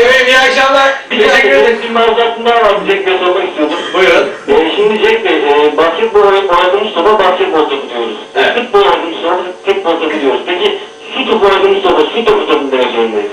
Evet 0.00 0.28
iyi 0.28 0.38
akşamlar. 0.38 0.90
Bir 1.10 1.18
Teşekkür 1.18 1.48
ederim. 1.48 1.78
Bir 1.82 1.90
mazatım 1.90 2.44
daha 2.46 2.56
var 2.56 2.74
Cenk 2.88 3.06
Bey 3.06 3.18
sormak 3.18 3.48
istiyordum. 3.48 3.76
Buyurun. 3.94 4.28
E, 4.48 4.72
şimdi 4.76 5.02
Cenk 5.02 5.24
Bey, 5.24 5.36
e, 5.36 5.76
basketbol 5.76 6.20
oynadığımız 6.20 6.94
topa 6.94 7.18
basketbol 7.18 7.58
topu 7.58 7.90
diyoruz. 7.90 8.16
Evet. 8.36 8.54
Futbol 8.54 8.78
oynadığımız 8.78 9.22
topa 9.22 9.36
futbol 9.64 10.00
topu 10.00 10.20
diyoruz. 10.20 10.40
Peki 10.46 10.78
su 11.14 11.30
topu 11.30 11.46
oynadığımız 11.46 11.82
topa 11.82 12.00
su 12.00 12.24
topu 12.24 12.46
topu 12.46 12.72
demek 12.72 12.90
zorundayız. 12.90 13.30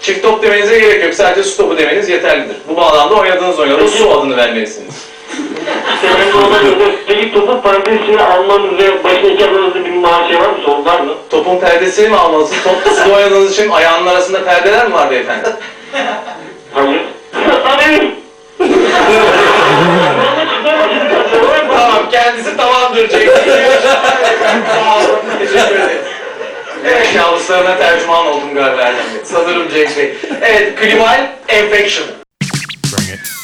Çift 0.00 0.22
top 0.22 0.42
demenize 0.42 0.78
gerek 0.78 1.04
yok. 1.04 1.14
Sadece 1.14 1.42
su 1.42 1.56
topu 1.56 1.78
demeniz 1.78 2.08
yeterlidir. 2.08 2.56
Bu 2.68 2.76
bağlamda 2.76 3.14
oynadığınız 3.14 3.60
oyuna 3.60 3.88
su 3.88 4.10
adını 4.10 4.36
vermelisiniz. 4.36 5.06
Peki 7.06 7.32
topu 7.32 7.62
parantez 7.62 8.00
içine 8.02 8.22
almanız 8.22 8.78
ve 8.78 9.04
başına 9.04 9.30
iki 9.30 9.44
almanızda 9.44 9.84
bir 9.84 9.90
maaş 9.90 10.28
şey 10.28 10.40
var 10.40 10.48
mı? 10.48 10.58
Sorun 10.64 10.84
var 10.84 11.00
mı? 11.00 11.12
Topun 11.30 11.58
perdesini 11.58 12.08
mi 12.08 12.16
almalısınız? 12.16 12.62
Top 12.64 12.92
suda 12.92 13.16
oynadığınız 13.16 13.52
için 13.52 13.70
ayağının 13.70 14.06
arasında 14.06 14.44
perdeler 14.44 14.88
mi 14.88 14.94
var 14.94 15.10
beyefendi? 15.10 15.48
Hayır. 16.72 17.00
Hayır. 17.64 18.12
tamam 21.68 22.10
kendisi 22.10 22.56
tamamdır 22.56 23.08
Cenk. 23.08 23.30
Sağ 24.74 24.98
olun. 24.98 25.18
Teşekkür 25.38 25.76
ederim. 25.76 26.02
Evet, 26.84 27.14
yavrularına 27.14 27.78
tercüman 27.78 28.26
oldum 28.26 28.54
galiba 28.54 28.82
Erdem 28.82 28.96
Bey. 29.14 29.20
Sanırım 29.24 29.68
Cenk 29.68 29.96
Bey. 29.96 30.14
Evet, 30.42 30.80
klimal 30.80 31.26
enfection. 31.48 32.06
What? 32.82 33.35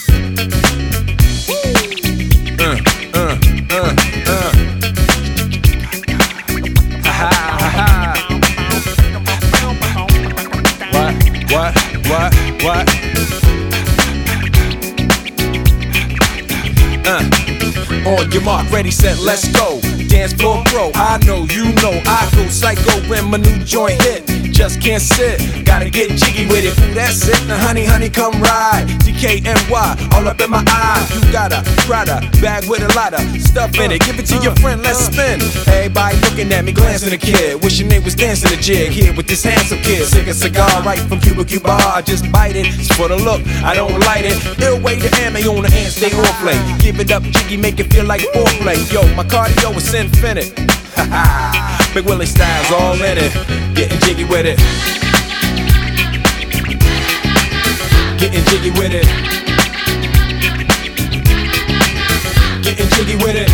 Your 18.32 18.42
mark, 18.42 18.70
ready, 18.70 18.90
set, 18.90 19.18
let's 19.18 19.46
go. 19.52 19.80
Dance 20.08 20.32
floor 20.32 20.62
bro, 20.70 20.90
I 20.94 21.18
know, 21.26 21.44
you 21.50 21.72
know, 21.82 22.00
I 22.06 22.30
go 22.34 22.48
psycho 22.48 23.08
when 23.08 23.30
my 23.30 23.38
new 23.38 23.58
joint 23.64 24.00
hit. 24.02 24.31
Just 24.62 24.80
can't 24.80 25.02
sit, 25.02 25.66
gotta 25.66 25.90
get 25.90 26.10
jiggy 26.10 26.46
with 26.46 26.62
it. 26.62 26.94
That's 26.94 27.26
it. 27.26 27.48
Now, 27.48 27.58
honey, 27.58 27.84
honey, 27.84 28.08
come 28.08 28.40
ride. 28.40 28.86
DKNY, 29.02 30.12
all 30.14 30.28
up 30.28 30.40
in 30.40 30.50
my 30.50 30.62
eyes. 30.70 31.10
You 31.10 31.32
got 31.32 31.50
a 31.50 31.64
Prada 31.82 32.20
bag 32.40 32.70
with 32.70 32.80
a 32.80 32.94
lot 32.94 33.12
of 33.12 33.22
stuff 33.42 33.74
in 33.80 33.90
it. 33.90 34.02
Give 34.02 34.20
it 34.20 34.26
to 34.26 34.36
your 34.38 34.54
friend, 34.62 34.80
let's 34.80 35.00
spin. 35.00 35.42
Everybody 35.66 36.16
looking 36.18 36.52
at 36.52 36.64
me, 36.64 36.70
glancing 36.70 37.12
a 37.12 37.18
kid. 37.18 37.60
Wishing 37.64 37.88
they 37.88 37.98
was 37.98 38.14
dancing 38.14 38.56
a 38.56 38.62
jig 38.62 38.92
here 38.92 39.12
with 39.16 39.26
this 39.26 39.42
handsome 39.42 39.78
kid. 39.78 40.06
Sick 40.06 40.28
a 40.28 40.32
cigar 40.32 40.70
right 40.84 41.00
from 41.10 41.18
Cuba 41.18 41.44
Cuba. 41.44 41.72
I 41.72 42.00
just 42.00 42.30
bite 42.30 42.54
it. 42.54 42.66
It's 42.68 42.94
for 42.94 43.08
the 43.08 43.16
look, 43.16 43.44
I 43.64 43.74
don't 43.74 43.98
light 44.06 44.26
it. 44.26 44.38
Ill 44.62 44.80
way 44.80 44.94
to 44.96 45.10
ammo 45.22 45.40
on 45.58 45.64
the 45.64 45.70
hand, 45.70 45.90
stay 45.90 46.14
on 46.14 46.34
play. 46.38 46.54
Give 46.78 47.00
it 47.00 47.10
up, 47.10 47.24
jiggy, 47.24 47.56
make 47.56 47.80
it 47.80 47.92
feel 47.92 48.04
like 48.04 48.20
foreplay. 48.30 48.78
Yo, 48.92 49.02
my 49.16 49.24
cardio 49.24 49.76
is 49.76 49.92
infinite. 49.92 50.56
Ha 50.94 51.02
ha. 51.10 51.72
Big 51.94 52.06
Willie 52.06 52.24
styles 52.24 52.70
all 52.72 52.94
in 52.94 53.18
it. 53.18 53.32
Getting 53.74 53.91
jiggy 54.04 54.24
with 54.24 54.46
it. 54.46 54.58
Getting 58.18 58.44
jiggy 58.44 58.70
with 58.70 58.92
it. 58.92 59.06
Getting 62.62 62.88
jiggy 62.90 63.16
with 63.16 63.36
it. 63.36 63.48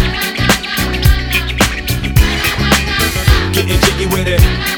Getting 3.53 3.81
jiggy 3.81 4.07
with 4.07 4.29
it. 4.29 4.78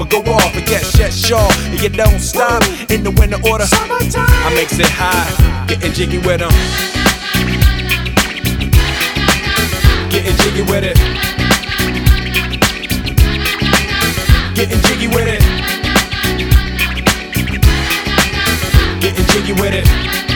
or 0.00 0.06
go 0.06 0.20
off. 0.32 0.52
But 0.54 0.68
yes, 0.68 0.98
yes, 0.98 1.14
sure. 1.14 1.50
And 1.70 1.80
you 1.80 1.88
don't 1.88 2.20
stop 2.20 2.62
in 2.90 3.02
the 3.02 3.10
winter 3.10 3.38
order. 3.48 3.66
I 3.70 4.52
makes 4.54 4.78
it 4.78 4.86
high, 4.86 5.30
getting 5.66 5.92
jiggy 5.92 6.18
with 6.18 6.40
them. 6.40 6.52
Getting 10.10 10.36
jiggy 10.42 10.62
with 10.62 10.84
it. 10.84 10.96
Getting 14.54 14.80
jiggy 14.82 15.08
with 15.08 15.28
it. 15.28 15.42
Getting 19.00 19.26
jiggy 19.26 19.52
with 19.52 19.74
it. 19.74 20.35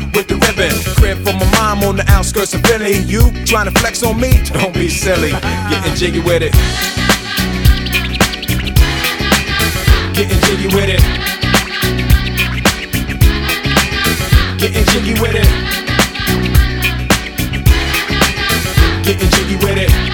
with 0.13 0.27
the 0.27 0.35
ribbon. 0.35 0.71
Crib 0.95 1.17
for 1.25 1.33
my 1.33 1.49
mom 1.51 1.83
on 1.83 1.95
the 1.95 2.05
outskirts 2.09 2.53
of 2.53 2.61
Philly. 2.61 2.97
You 2.99 3.31
trying 3.45 3.65
to 3.71 3.79
flex 3.79 4.03
on 4.03 4.19
me? 4.19 4.41
Don't 4.45 4.73
be 4.73 4.89
silly. 4.89 5.31
Getting 5.31 5.95
jiggy 5.95 6.19
with 6.19 6.43
it. 6.43 6.53
Getting 10.13 10.39
jiggy 10.47 10.67
with 10.75 10.89
it. 10.89 11.01
Getting 14.59 14.85
jiggy 14.85 15.13
with 15.21 15.35
it. 15.35 15.47
Getting 19.03 19.29
jiggy 19.29 19.55
with 19.55 19.77
it. 19.77 20.10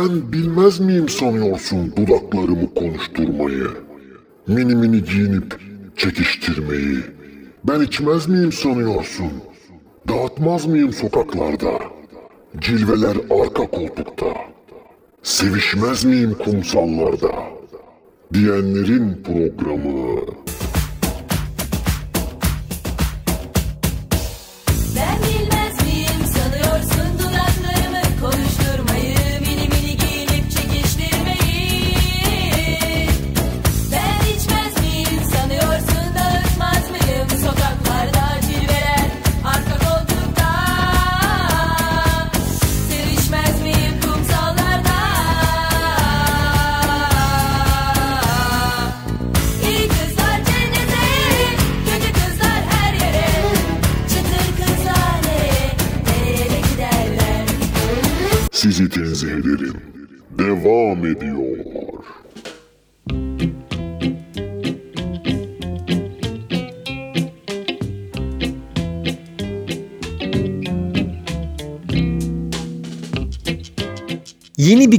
Ben 0.00 0.32
bilmez 0.32 0.80
miyim 0.80 1.08
sanıyorsun 1.08 1.92
dudaklarımı 1.96 2.74
konuşturmayı? 2.74 3.66
Mini 4.46 4.74
mini 4.74 5.04
giyinip 5.04 5.60
çekiştirmeyi? 5.96 6.98
Ben 7.64 7.80
içmez 7.80 8.28
miyim 8.28 8.52
sanıyorsun? 8.52 9.32
Dağıtmaz 10.08 10.66
mıyım 10.66 10.92
sokaklarda? 10.92 11.70
Cilveler 12.58 13.16
arka 13.30 13.66
koltukta. 13.66 14.26
Sevişmez 15.22 16.04
miyim 16.04 16.36
kumsallarda? 16.44 17.32
Diyenlerin 18.34 19.22
programı. 19.24 20.20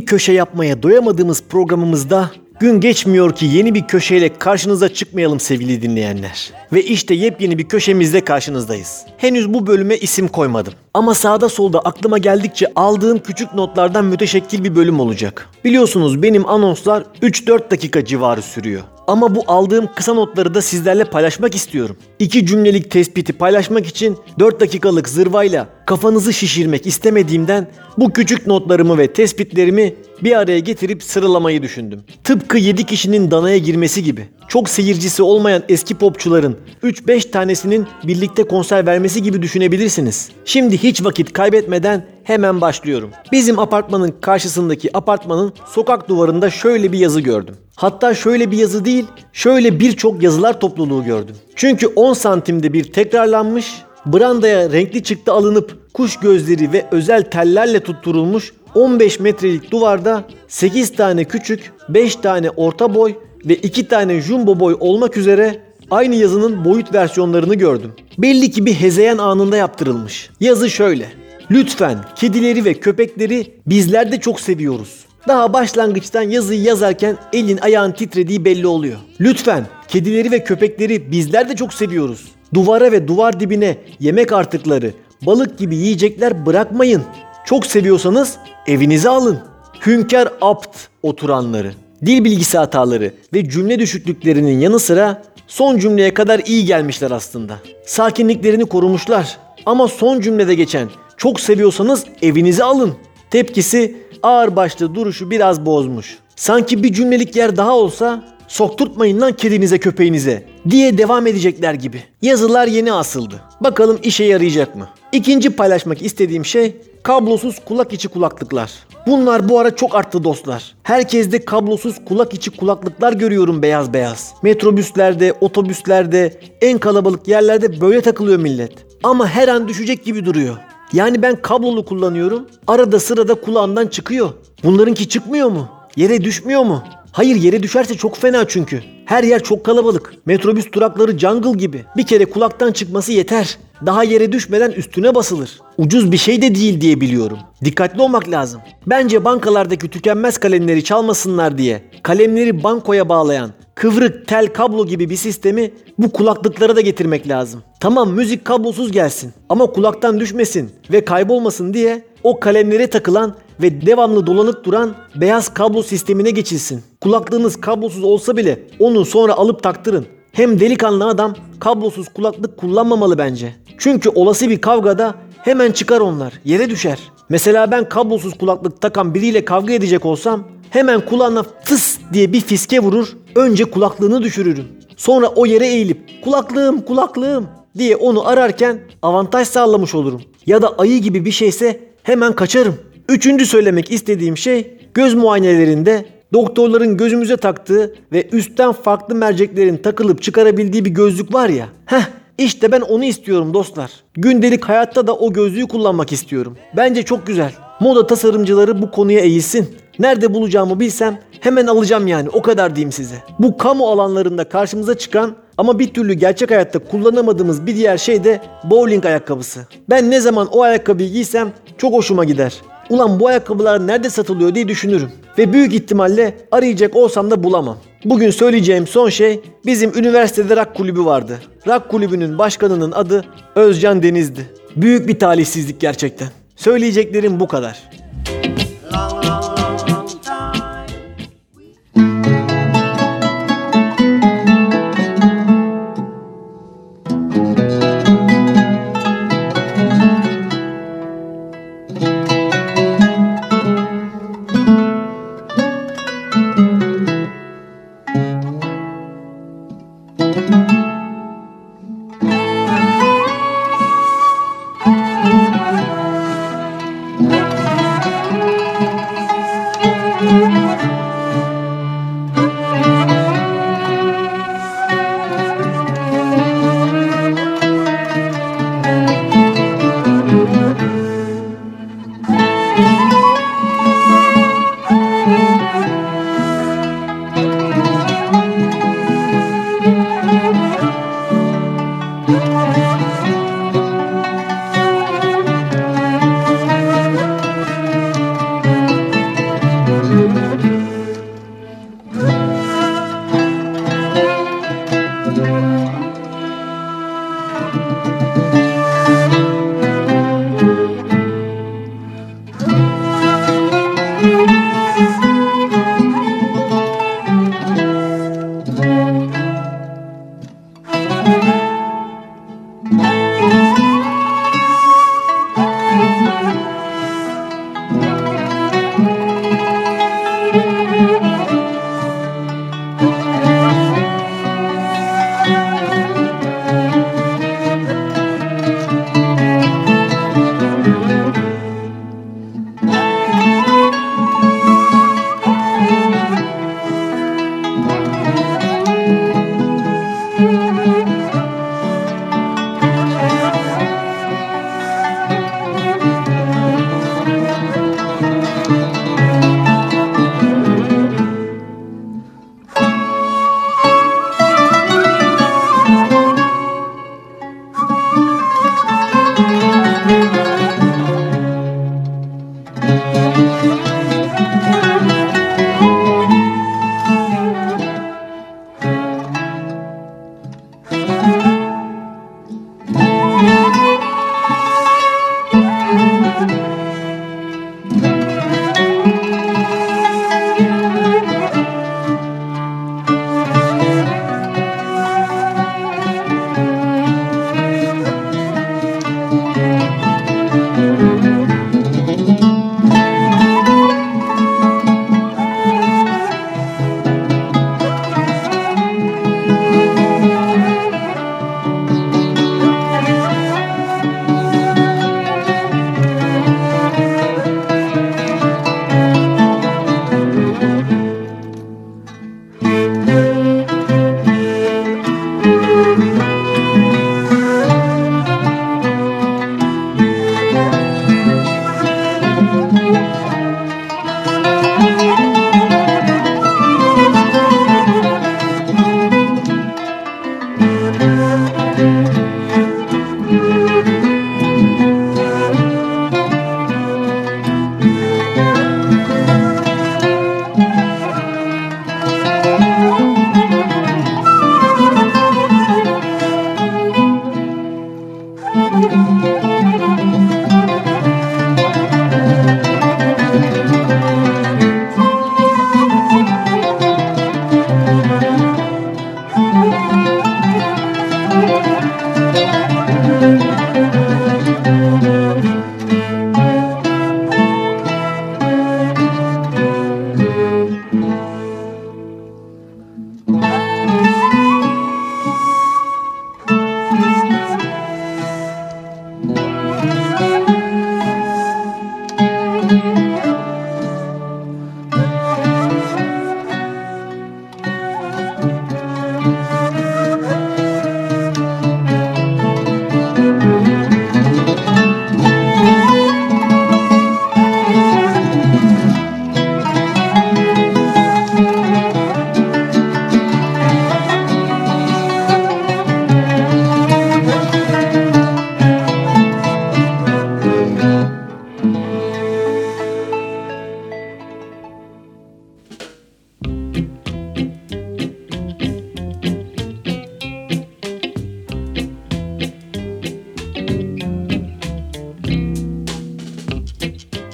Bir 0.02 0.06
köşe 0.06 0.32
yapmaya 0.32 0.84
doyamadığımız 0.84 1.44
programımızda 1.50 2.32
gün 2.60 2.80
geçmiyor 2.80 3.36
ki 3.36 3.46
yeni 3.46 3.76
bir 3.76 3.88
köşeyle 3.88 4.34
karşınıza 4.34 4.94
çıkmayalım 4.94 5.40
sevgili 5.40 5.82
dinleyenler. 5.82 6.52
Ve 6.74 6.84
işte 6.84 7.14
yepyeni 7.14 7.58
bir 7.58 7.64
köşemizde 7.64 8.22
karşınızdayız. 8.22 9.04
Henüz 9.18 9.54
bu 9.54 9.68
bölüme 9.68 9.98
isim 9.98 10.28
koymadım. 10.28 10.74
Ama 10.94 11.16
sağda 11.16 11.50
solda 11.50 11.80
aklıma 11.80 12.18
geldikçe 12.18 12.68
aldığım 12.76 13.20
küçük 13.20 13.54
notlardan 13.54 14.06
müteşekkil 14.06 14.64
bir 14.64 14.76
bölüm 14.76 15.00
olacak. 15.00 15.50
Biliyorsunuz 15.66 16.24
benim 16.24 16.50
anonslar 16.50 17.04
3-4 17.22 17.72
dakika 17.72 18.06
civarı 18.06 18.42
sürüyor. 18.42 18.82
Ama 19.08 19.36
bu 19.36 19.44
aldığım 19.48 19.90
kısa 19.96 20.14
notları 20.14 20.54
da 20.54 20.62
sizlerle 20.62 21.06
paylaşmak 21.06 21.56
istiyorum. 21.56 21.98
İki 22.20 22.46
cümlelik 22.46 22.92
tespiti 22.92 23.34
paylaşmak 23.34 23.88
için 23.88 24.18
4 24.40 24.60
dakikalık 24.60 25.10
zırvayla 25.10 25.68
kafanızı 25.86 26.34
şişirmek 26.34 26.88
istemediğimden 26.88 27.68
bu 27.98 28.14
küçük 28.14 28.48
notlarımı 28.48 28.98
ve 28.98 29.14
tespitlerimi 29.14 29.96
bir 30.24 30.38
araya 30.38 30.60
getirip 30.60 31.04
sıralamayı 31.04 31.62
düşündüm. 31.62 32.04
Tıpkı 32.24 32.58
7 32.58 32.86
kişinin 32.86 33.32
danaya 33.32 33.58
girmesi 33.58 34.04
gibi. 34.04 34.30
Çok 34.52 34.70
seyircisi 34.70 35.24
olmayan 35.24 35.64
eski 35.70 35.96
popçuların 35.96 36.58
3-5 36.84 37.32
tanesinin 37.32 37.88
birlikte 38.04 38.44
konser 38.44 38.86
vermesi 38.86 39.24
gibi 39.24 39.42
düşünebilirsiniz. 39.42 40.30
Şimdi 40.46 40.78
hiç 40.78 41.04
vakit 41.04 41.34
kaybetmeden 41.34 42.06
hemen 42.24 42.62
başlıyorum. 42.62 43.10
Bizim 43.32 43.60
apartmanın 43.60 44.14
karşısındaki 44.22 44.98
apartmanın 44.98 45.54
sokak 45.66 46.10
duvarında 46.10 46.50
şöyle 46.50 46.92
bir 46.92 47.00
yazı 47.00 47.22
gördüm. 47.22 47.56
Hatta 47.76 48.14
şöyle 48.14 48.52
bir 48.52 48.58
yazı 48.58 48.86
değil, 48.86 49.06
şöyle 49.34 49.80
birçok 49.80 50.24
yazılar 50.24 50.60
topluluğu 50.60 51.04
gördüm. 51.04 51.36
Çünkü 51.56 51.88
10 51.88 52.14
santimde 52.14 52.74
bir 52.74 52.84
tekrarlanmış, 52.84 53.82
brandaya 54.06 54.72
renkli 54.72 55.04
çıktı 55.04 55.32
alınıp 55.32 55.94
kuş 55.94 56.18
gözleri 56.18 56.74
ve 56.74 56.86
özel 56.92 57.22
tellerle 57.22 57.80
tutturulmuş 57.80 58.54
15 58.76 59.20
metrelik 59.20 59.72
duvarda 59.72 60.24
8 60.48 60.96
tane 60.96 61.24
küçük, 61.24 61.74
5 61.90 62.16
tane 62.16 62.50
orta 62.50 62.96
boy 62.96 63.16
ve 63.46 63.56
2 63.56 63.88
tane 63.88 64.22
jumbo 64.22 64.60
boy 64.60 64.78
olmak 64.80 65.18
üzere 65.18 65.62
aynı 65.92 66.16
yazının 66.16 66.66
boyut 66.66 66.94
versiyonlarını 66.94 67.56
gördüm. 67.56 67.92
Belli 68.18 68.52
ki 68.52 68.66
bir 68.66 68.74
hezeyan 68.74 69.18
anında 69.18 69.58
yaptırılmış. 69.58 70.30
Yazı 70.40 70.70
şöyle. 70.70 71.06
Lütfen 71.52 71.98
kedileri 72.16 72.66
ve 72.66 72.74
köpekleri 72.74 73.54
bizler 73.68 74.12
de 74.12 74.20
çok 74.20 74.40
seviyoruz. 74.40 75.06
Daha 75.28 75.54
başlangıçtan 75.54 76.22
yazıyı 76.22 76.62
yazarken 76.62 77.18
elin 77.34 77.58
ayağın 77.58 77.92
titrediği 77.92 78.46
belli 78.46 78.68
oluyor. 78.68 78.98
Lütfen 79.22 79.66
kedileri 79.88 80.32
ve 80.32 80.44
köpekleri 80.44 81.12
bizler 81.12 81.50
de 81.50 81.56
çok 81.56 81.74
seviyoruz. 81.74 82.26
Duvara 82.54 82.92
ve 82.92 83.08
duvar 83.08 83.40
dibine 83.40 83.78
yemek 84.00 84.34
artıkları, 84.34 84.94
balık 85.26 85.58
gibi 85.58 85.76
yiyecekler 85.76 86.46
bırakmayın. 86.46 87.04
Çok 87.46 87.66
seviyorsanız 87.66 88.38
evinize 88.68 89.10
alın. 89.10 89.40
Hünkar 89.86 90.30
apt 90.42 90.78
oturanları, 91.04 91.72
dil 92.06 92.24
bilgisi 92.24 92.58
hataları 92.58 93.14
ve 93.34 93.50
cümle 93.50 93.80
düşüklüklerinin 93.80 94.60
yanı 94.60 94.80
sıra 94.80 95.24
son 95.48 95.80
cümleye 95.80 96.14
kadar 96.14 96.42
iyi 96.46 96.66
gelmişler 96.66 97.12
aslında. 97.12 97.58
Sakinliklerini 97.86 98.66
korumuşlar. 98.66 99.38
Ama 99.66 99.88
son 99.88 100.22
cümlede 100.22 100.56
geçen 100.56 100.90
çok 101.18 101.40
seviyorsanız 101.40 102.06
evinize 102.22 102.64
alın. 102.64 102.94
Tepkisi 103.32 103.96
ağır 104.24 104.56
başlı 104.56 104.96
duruşu 104.96 105.32
biraz 105.32 105.66
bozmuş. 105.66 106.18
Sanki 106.36 106.84
bir 106.84 106.94
cümlelik 106.94 107.36
yer 107.36 107.58
daha 107.58 107.76
olsa 107.76 108.24
sokturtmayın 108.48 109.22
lan 109.22 109.34
kedinize 109.34 109.78
köpeğinize 109.78 110.44
diye 110.70 110.98
devam 110.98 111.28
edecekler 111.28 111.74
gibi. 111.74 112.04
Yazılar 112.22 112.68
yeni 112.68 112.94
asıldı. 112.94 113.42
Bakalım 113.62 114.00
işe 114.04 114.24
yarayacak 114.24 114.76
mı? 114.76 114.90
İkinci 115.12 115.50
paylaşmak 115.50 116.02
istediğim 116.02 116.46
şey 116.46 116.76
kablosuz 117.04 117.60
kulak 117.66 117.94
içi 117.94 118.08
kulaklıklar. 118.08 118.72
Bunlar 119.08 119.50
bu 119.50 119.60
ara 119.60 119.76
çok 119.76 119.96
arttı 119.96 120.24
dostlar. 120.24 120.76
Herkeste 120.84 121.46
kablosuz 121.46 121.96
kulak 122.06 122.34
içi 122.34 122.52
kulaklıklar 122.52 123.14
görüyorum 123.14 123.62
beyaz 123.62 123.94
beyaz. 123.94 124.34
Metrobüslerde, 124.44 125.34
otobüslerde, 125.42 126.40
en 126.62 126.78
kalabalık 126.78 127.28
yerlerde 127.28 127.82
böyle 127.82 128.02
takılıyor 128.02 128.40
millet. 128.40 128.72
Ama 129.04 129.28
her 129.28 129.48
an 129.48 129.68
düşecek 129.68 130.06
gibi 130.06 130.26
duruyor. 130.26 130.58
Yani 130.94 131.22
ben 131.22 131.42
kablolu 131.42 131.86
kullanıyorum. 131.86 132.48
Arada 132.68 133.00
sırada 133.00 133.36
kulağımdan 133.36 133.88
çıkıyor. 133.88 134.30
Bunlarınki 134.64 135.10
çıkmıyor 135.10 135.50
mu? 135.50 135.68
Yere 135.96 136.24
düşmüyor 136.24 136.64
mu? 136.64 136.84
Hayır 137.12 137.36
yere 137.36 137.64
düşerse 137.64 137.98
çok 137.98 138.18
fena 138.18 138.48
çünkü. 138.48 138.82
Her 139.06 139.24
yer 139.24 139.44
çok 139.44 139.64
kalabalık. 139.64 140.14
Metrobüs 140.26 140.72
durakları 140.74 141.20
jungle 141.20 141.52
gibi. 141.52 141.86
Bir 141.98 142.06
kere 142.06 142.26
kulaktan 142.26 142.72
çıkması 142.72 143.12
yeter. 143.12 143.58
Daha 143.86 144.04
yere 144.04 144.32
düşmeden 144.32 144.72
üstüne 144.72 145.16
basılır. 145.16 145.60
Ucuz 145.78 146.12
bir 146.12 146.18
şey 146.18 146.42
de 146.42 146.56
değil 146.56 146.82
diye 146.82 147.02
biliyorum. 147.02 147.38
Dikkatli 147.66 148.02
olmak 148.02 148.30
lazım. 148.30 148.62
Bence 148.88 149.26
bankalardaki 149.26 149.90
tükenmez 149.90 150.38
kalemleri 150.38 150.84
çalmasınlar 150.84 151.58
diye 151.58 151.82
kalemleri 152.04 152.64
bankoya 152.64 153.10
bağlayan 153.10 153.52
kıvrık 153.76 154.28
tel 154.28 154.48
kablo 154.48 154.86
gibi 154.86 155.10
bir 155.10 155.16
sistemi 155.16 155.72
bu 155.98 156.12
kulaklıklara 156.12 156.76
da 156.76 156.82
getirmek 156.82 157.28
lazım. 157.28 157.64
Tamam 157.80 158.14
müzik 158.14 158.46
kablosuz 158.46 158.92
gelsin 158.92 159.34
ama 159.50 159.66
kulaktan 159.66 160.20
düşmesin 160.20 160.72
ve 160.92 161.06
kaybolmasın 161.06 161.74
diye 161.74 162.04
o 162.24 162.40
kalemlere 162.40 162.88
takılan 162.88 163.36
ve 163.62 163.86
devamlı 163.86 164.28
dolanıp 164.28 164.64
duran 164.64 164.96
beyaz 165.16 165.54
kablo 165.54 165.84
sistemine 165.84 166.32
geçilsin. 166.32 166.84
Kulaklığınız 167.02 167.62
kablosuz 167.62 168.04
olsa 168.04 168.38
bile 168.38 168.60
onu 168.80 169.06
sonra 169.06 169.34
alıp 169.34 169.64
taktırın. 169.64 170.06
Hem 170.32 170.60
delikanlı 170.60 171.08
adam 171.08 171.36
kablosuz 171.60 172.10
kulaklık 172.10 172.58
kullanmamalı 172.58 173.18
bence. 173.18 173.56
Çünkü 173.78 174.10
olası 174.10 174.50
bir 174.50 174.62
kavgada 174.62 175.16
hemen 175.38 175.72
çıkar 175.72 176.02
onlar, 176.02 176.34
yere 176.46 176.70
düşer. 176.70 177.00
Mesela 177.30 177.72
ben 177.72 177.90
kablosuz 177.90 178.38
kulaklık 178.38 178.82
takan 178.82 179.14
biriyle 179.14 179.46
kavga 179.46 179.74
edecek 179.74 180.06
olsam 180.06 180.44
hemen 180.70 181.06
kulağına 181.06 181.44
fıs 181.64 181.98
diye 182.14 182.34
bir 182.34 182.42
fiske 182.42 182.80
vurur, 182.80 183.18
önce 183.36 183.66
kulaklığını 183.66 184.24
düşürürüm. 184.24 184.68
Sonra 184.98 185.28
o 185.28 185.46
yere 185.46 185.68
eğilip 185.68 186.24
kulaklığım 186.24 186.82
kulaklığım 186.82 187.48
diye 187.78 187.96
onu 187.96 188.28
ararken 188.28 188.80
avantaj 189.02 189.48
sağlamış 189.48 189.96
olurum. 189.96 190.22
Ya 190.46 190.62
da 190.62 190.78
ayı 190.78 191.02
gibi 191.02 191.26
bir 191.26 191.32
şeyse 191.32 191.80
hemen 192.04 192.34
kaçarım. 192.34 192.76
Üçüncü 193.10 193.46
söylemek 193.46 193.92
istediğim 193.92 194.38
şey 194.38 194.78
göz 194.94 195.14
muayenelerinde 195.14 196.06
doktorların 196.34 196.98
gözümüze 196.98 197.38
taktığı 197.38 197.96
ve 198.12 198.30
üstten 198.32 198.72
farklı 198.72 199.16
merceklerin 199.16 199.78
takılıp 199.78 200.22
çıkarabildiği 200.22 200.86
bir 200.86 200.90
gözlük 200.90 201.34
var 201.34 201.50
ya. 201.50 201.68
Heh 201.86 202.04
işte 202.38 202.72
ben 202.72 202.82
onu 202.82 203.04
istiyorum 203.04 203.54
dostlar. 203.54 203.92
Gündelik 204.14 204.66
hayatta 204.66 205.08
da 205.08 205.16
o 205.16 205.34
gözlüğü 205.34 205.68
kullanmak 205.68 206.12
istiyorum. 206.12 206.58
Bence 206.78 207.04
çok 207.04 207.28
güzel. 207.28 207.52
Moda 207.82 208.08
tasarımcıları 208.08 208.82
bu 208.82 208.92
konuya 208.92 209.20
eğilsin. 209.20 209.76
Nerede 210.00 210.34
bulacağımı 210.34 210.80
bilsem 210.80 211.20
hemen 211.40 211.68
alacağım 211.68 212.08
yani 212.08 212.30
o 212.30 212.42
kadar 212.42 212.76
diyeyim 212.76 212.92
size. 212.92 213.16
Bu 213.40 213.58
kamu 213.58 213.88
alanlarında 213.88 214.44
karşımıza 214.44 214.98
çıkan 214.98 215.36
ama 215.58 215.80
bir 215.80 215.94
türlü 215.94 216.14
gerçek 216.14 216.52
hayatta 216.52 216.80
kullanamadığımız 216.80 217.66
bir 217.66 217.76
diğer 217.76 217.98
şey 217.98 218.24
de 218.24 218.42
bowling 218.64 219.06
ayakkabısı. 219.06 219.68
Ben 219.90 220.12
ne 220.12 220.22
zaman 220.22 220.48
o 220.48 220.62
ayakkabıyı 220.62 221.12
giysem 221.12 221.52
çok 221.78 221.94
hoşuma 221.94 222.24
gider. 222.26 222.54
Ulan 222.90 223.20
bu 223.20 223.28
ayakkabılar 223.28 223.88
nerede 223.88 224.10
satılıyor 224.10 224.56
diye 224.56 224.68
düşünürüm. 224.68 225.12
Ve 225.38 225.54
büyük 225.54 225.74
ihtimalle 225.74 226.38
arayacak 226.52 226.96
olsam 226.96 227.32
da 227.32 227.44
bulamam. 227.44 227.78
Bugün 228.06 228.30
söyleyeceğim 228.30 228.88
son 228.88 229.10
şey 229.10 229.42
bizim 229.66 229.98
üniversitede 229.98 230.56
rock 230.56 230.76
kulübü 230.76 231.06
vardı. 231.06 231.40
Rock 231.68 231.90
kulübünün 231.90 232.38
başkanının 232.38 232.92
adı 232.92 233.26
Özcan 233.56 234.04
Deniz'di. 234.04 234.50
Büyük 234.76 235.08
bir 235.08 235.20
talihsizlik 235.20 235.80
gerçekten. 235.80 236.41
Söyleyeceklerim 236.62 237.40
bu 237.40 237.48
kadar. 237.48 237.78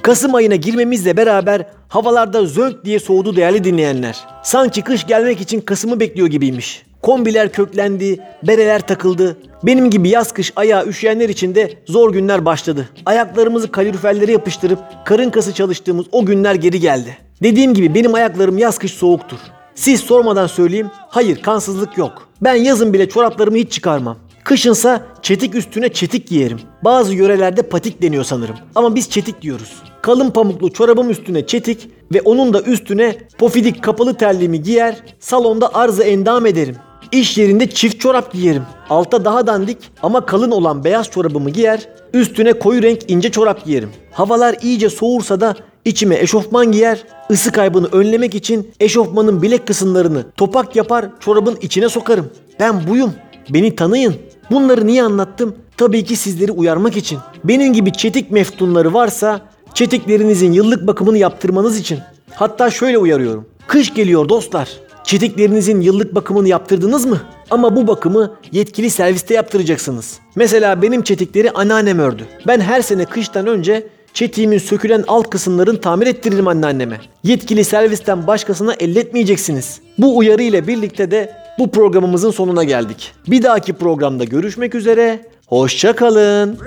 Kasım 0.08 0.36
ayına 0.36 0.56
girmemizle 0.56 1.18
beraber 1.18 1.66
havalarda 1.88 2.46
zönk 2.46 2.86
diye 2.86 3.00
soğudu 3.00 3.36
değerli 3.36 3.64
dinleyenler. 3.64 4.18
Sanki 4.44 4.82
kış 4.82 5.08
gelmek 5.08 5.42
için 5.42 5.62
Kasım'ı 5.62 6.00
bekliyor 6.00 6.28
gibiymiş. 6.28 6.84
Kombiler 7.02 7.52
köklendi, 7.52 8.20
bereler 8.44 8.88
takıldı. 8.88 9.38
Benim 9.64 9.90
gibi 9.90 10.10
yaz 10.10 10.34
kış 10.34 10.54
ayağı 10.56 10.86
üşüyenler 10.86 11.30
için 11.30 11.56
de 11.56 11.74
zor 11.86 12.14
günler 12.14 12.46
başladı. 12.46 12.90
Ayaklarımızı 13.06 13.72
kaloriferlere 13.72 14.32
yapıştırıp 14.32 14.80
karın 15.06 15.30
kası 15.30 15.54
çalıştığımız 15.54 16.06
o 16.12 16.26
günler 16.26 16.56
geri 16.56 16.80
geldi. 16.80 17.18
Dediğim 17.44 17.74
gibi 17.74 17.96
benim 17.96 18.14
ayaklarım 18.14 18.58
yaz 18.58 18.78
kış 18.78 18.92
soğuktur. 18.92 19.38
Siz 19.76 20.00
sormadan 20.00 20.48
söyleyeyim, 20.48 20.92
hayır 21.10 21.42
kansızlık 21.42 21.98
yok. 21.98 22.30
Ben 22.42 22.56
yazın 22.56 22.94
bile 22.94 23.10
çoraplarımı 23.10 23.58
hiç 23.58 23.72
çıkarmam. 23.72 24.18
Kışınsa 24.48 25.02
çetik 25.22 25.56
üstüne 25.56 25.90
çetik 25.94 26.28
giyerim. 26.28 26.60
Bazı 26.84 27.14
yörelerde 27.14 27.62
patik 27.62 28.02
deniyor 28.02 28.24
sanırım. 28.24 28.56
Ama 28.76 28.96
biz 28.96 29.10
çetik 29.10 29.42
diyoruz. 29.42 29.74
Kalın 30.02 30.30
pamuklu 30.30 30.74
çorabım 30.74 31.10
üstüne 31.10 31.48
çetik 31.48 31.90
ve 32.14 32.22
onun 32.22 32.54
da 32.54 32.62
üstüne 32.62 33.18
pofidik 33.38 33.84
kapalı 33.84 34.14
terliğimi 34.18 34.64
giyer, 34.64 35.04
salonda 35.20 35.76
arzı 35.76 36.04
endam 36.04 36.46
ederim. 36.46 36.76
İş 37.12 37.38
yerinde 37.38 37.70
çift 37.70 38.02
çorap 38.02 38.34
giyerim. 38.34 38.64
Alta 38.90 39.26
daha 39.26 39.48
dandik 39.48 39.78
ama 40.04 40.26
kalın 40.26 40.52
olan 40.52 40.84
beyaz 40.84 41.10
çorabımı 41.10 41.50
giyer, 41.50 41.90
üstüne 42.14 42.54
koyu 42.54 42.84
renk 42.84 43.12
ince 43.12 43.32
çorap 43.32 43.66
giyerim. 43.66 43.90
Havalar 44.12 44.56
iyice 44.62 44.90
soğursa 44.90 45.42
da 45.42 45.56
içime 45.86 46.20
eşofman 46.20 46.72
giyer, 46.72 47.04
ısı 47.32 47.52
kaybını 47.52 47.88
önlemek 47.88 48.36
için 48.36 48.72
eşofmanın 48.80 49.42
bilek 49.42 49.68
kısımlarını 49.68 50.26
topak 50.38 50.76
yapar, 50.76 51.06
çorabın 51.20 51.58
içine 51.62 51.90
sokarım. 51.90 52.30
Ben 52.60 52.88
buyum. 52.88 53.14
Beni 53.50 53.76
tanıyın. 53.76 54.16
Bunları 54.52 54.88
niye 54.88 55.04
anlattım? 55.04 55.56
Tabii 55.78 56.04
ki 56.04 56.16
sizleri 56.16 56.52
uyarmak 56.52 56.98
için. 56.98 57.20
Benim 57.44 57.74
gibi 57.74 57.94
çetik 57.94 58.32
meftunları 58.32 58.94
varsa 58.94 59.42
çetiklerinizin 59.74 60.52
yıllık 60.52 60.88
bakımını 60.88 61.18
yaptırmanız 61.18 61.80
için. 61.80 62.00
Hatta 62.36 62.70
şöyle 62.70 62.98
uyarıyorum. 62.98 63.46
Kış 63.68 63.94
geliyor 63.94 64.30
dostlar. 64.30 64.70
Çetiklerinizin 65.04 65.82
yıllık 65.82 66.16
bakımını 66.16 66.48
yaptırdınız 66.48 67.06
mı? 67.06 67.22
Ama 67.50 67.76
bu 67.76 67.88
bakımı 67.88 68.32
yetkili 68.52 68.90
serviste 68.90 69.34
yaptıracaksınız. 69.34 70.20
Mesela 70.36 70.82
benim 70.82 71.02
çetikleri 71.02 71.52
anneannem 71.52 72.00
ördü. 72.00 72.24
Ben 72.48 72.60
her 72.60 72.82
sene 72.82 73.06
kıştan 73.06 73.48
önce 73.48 73.88
çetiğimin 74.14 74.58
sökülen 74.58 75.04
alt 75.08 75.30
kısımlarını 75.30 75.82
tamir 75.82 76.08
ettiririm 76.08 76.48
anneanneme. 76.48 77.02
Yetkili 77.24 77.64
servisten 77.64 78.28
başkasına 78.28 78.74
elletmeyeceksiniz. 78.74 79.80
Bu 79.98 80.18
uyarı 80.18 80.42
ile 80.42 80.68
birlikte 80.68 81.12
de 81.12 81.47
bu 81.60 81.72
programımızın 81.72 82.32
sonuna 82.32 82.64
geldik. 82.64 83.14
Bir 83.28 83.44
dahaki 83.44 83.74
programda 83.74 84.24
görüşmek 84.24 84.76
üzere. 84.76 85.26
Hoşça 85.48 85.96
kalın. 85.96 86.60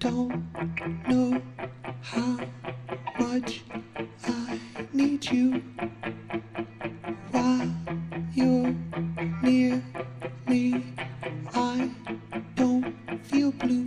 don't 0.00 0.32
know 1.08 1.40
how 2.02 2.36
much 3.18 3.62
I 4.26 4.58
need 4.92 5.24
you 5.24 5.62
while 7.32 7.68
you're 8.34 8.74
near 9.42 9.82
me. 10.46 10.82
I 11.54 11.90
don't 12.54 12.94
feel 13.24 13.52
blue, 13.52 13.86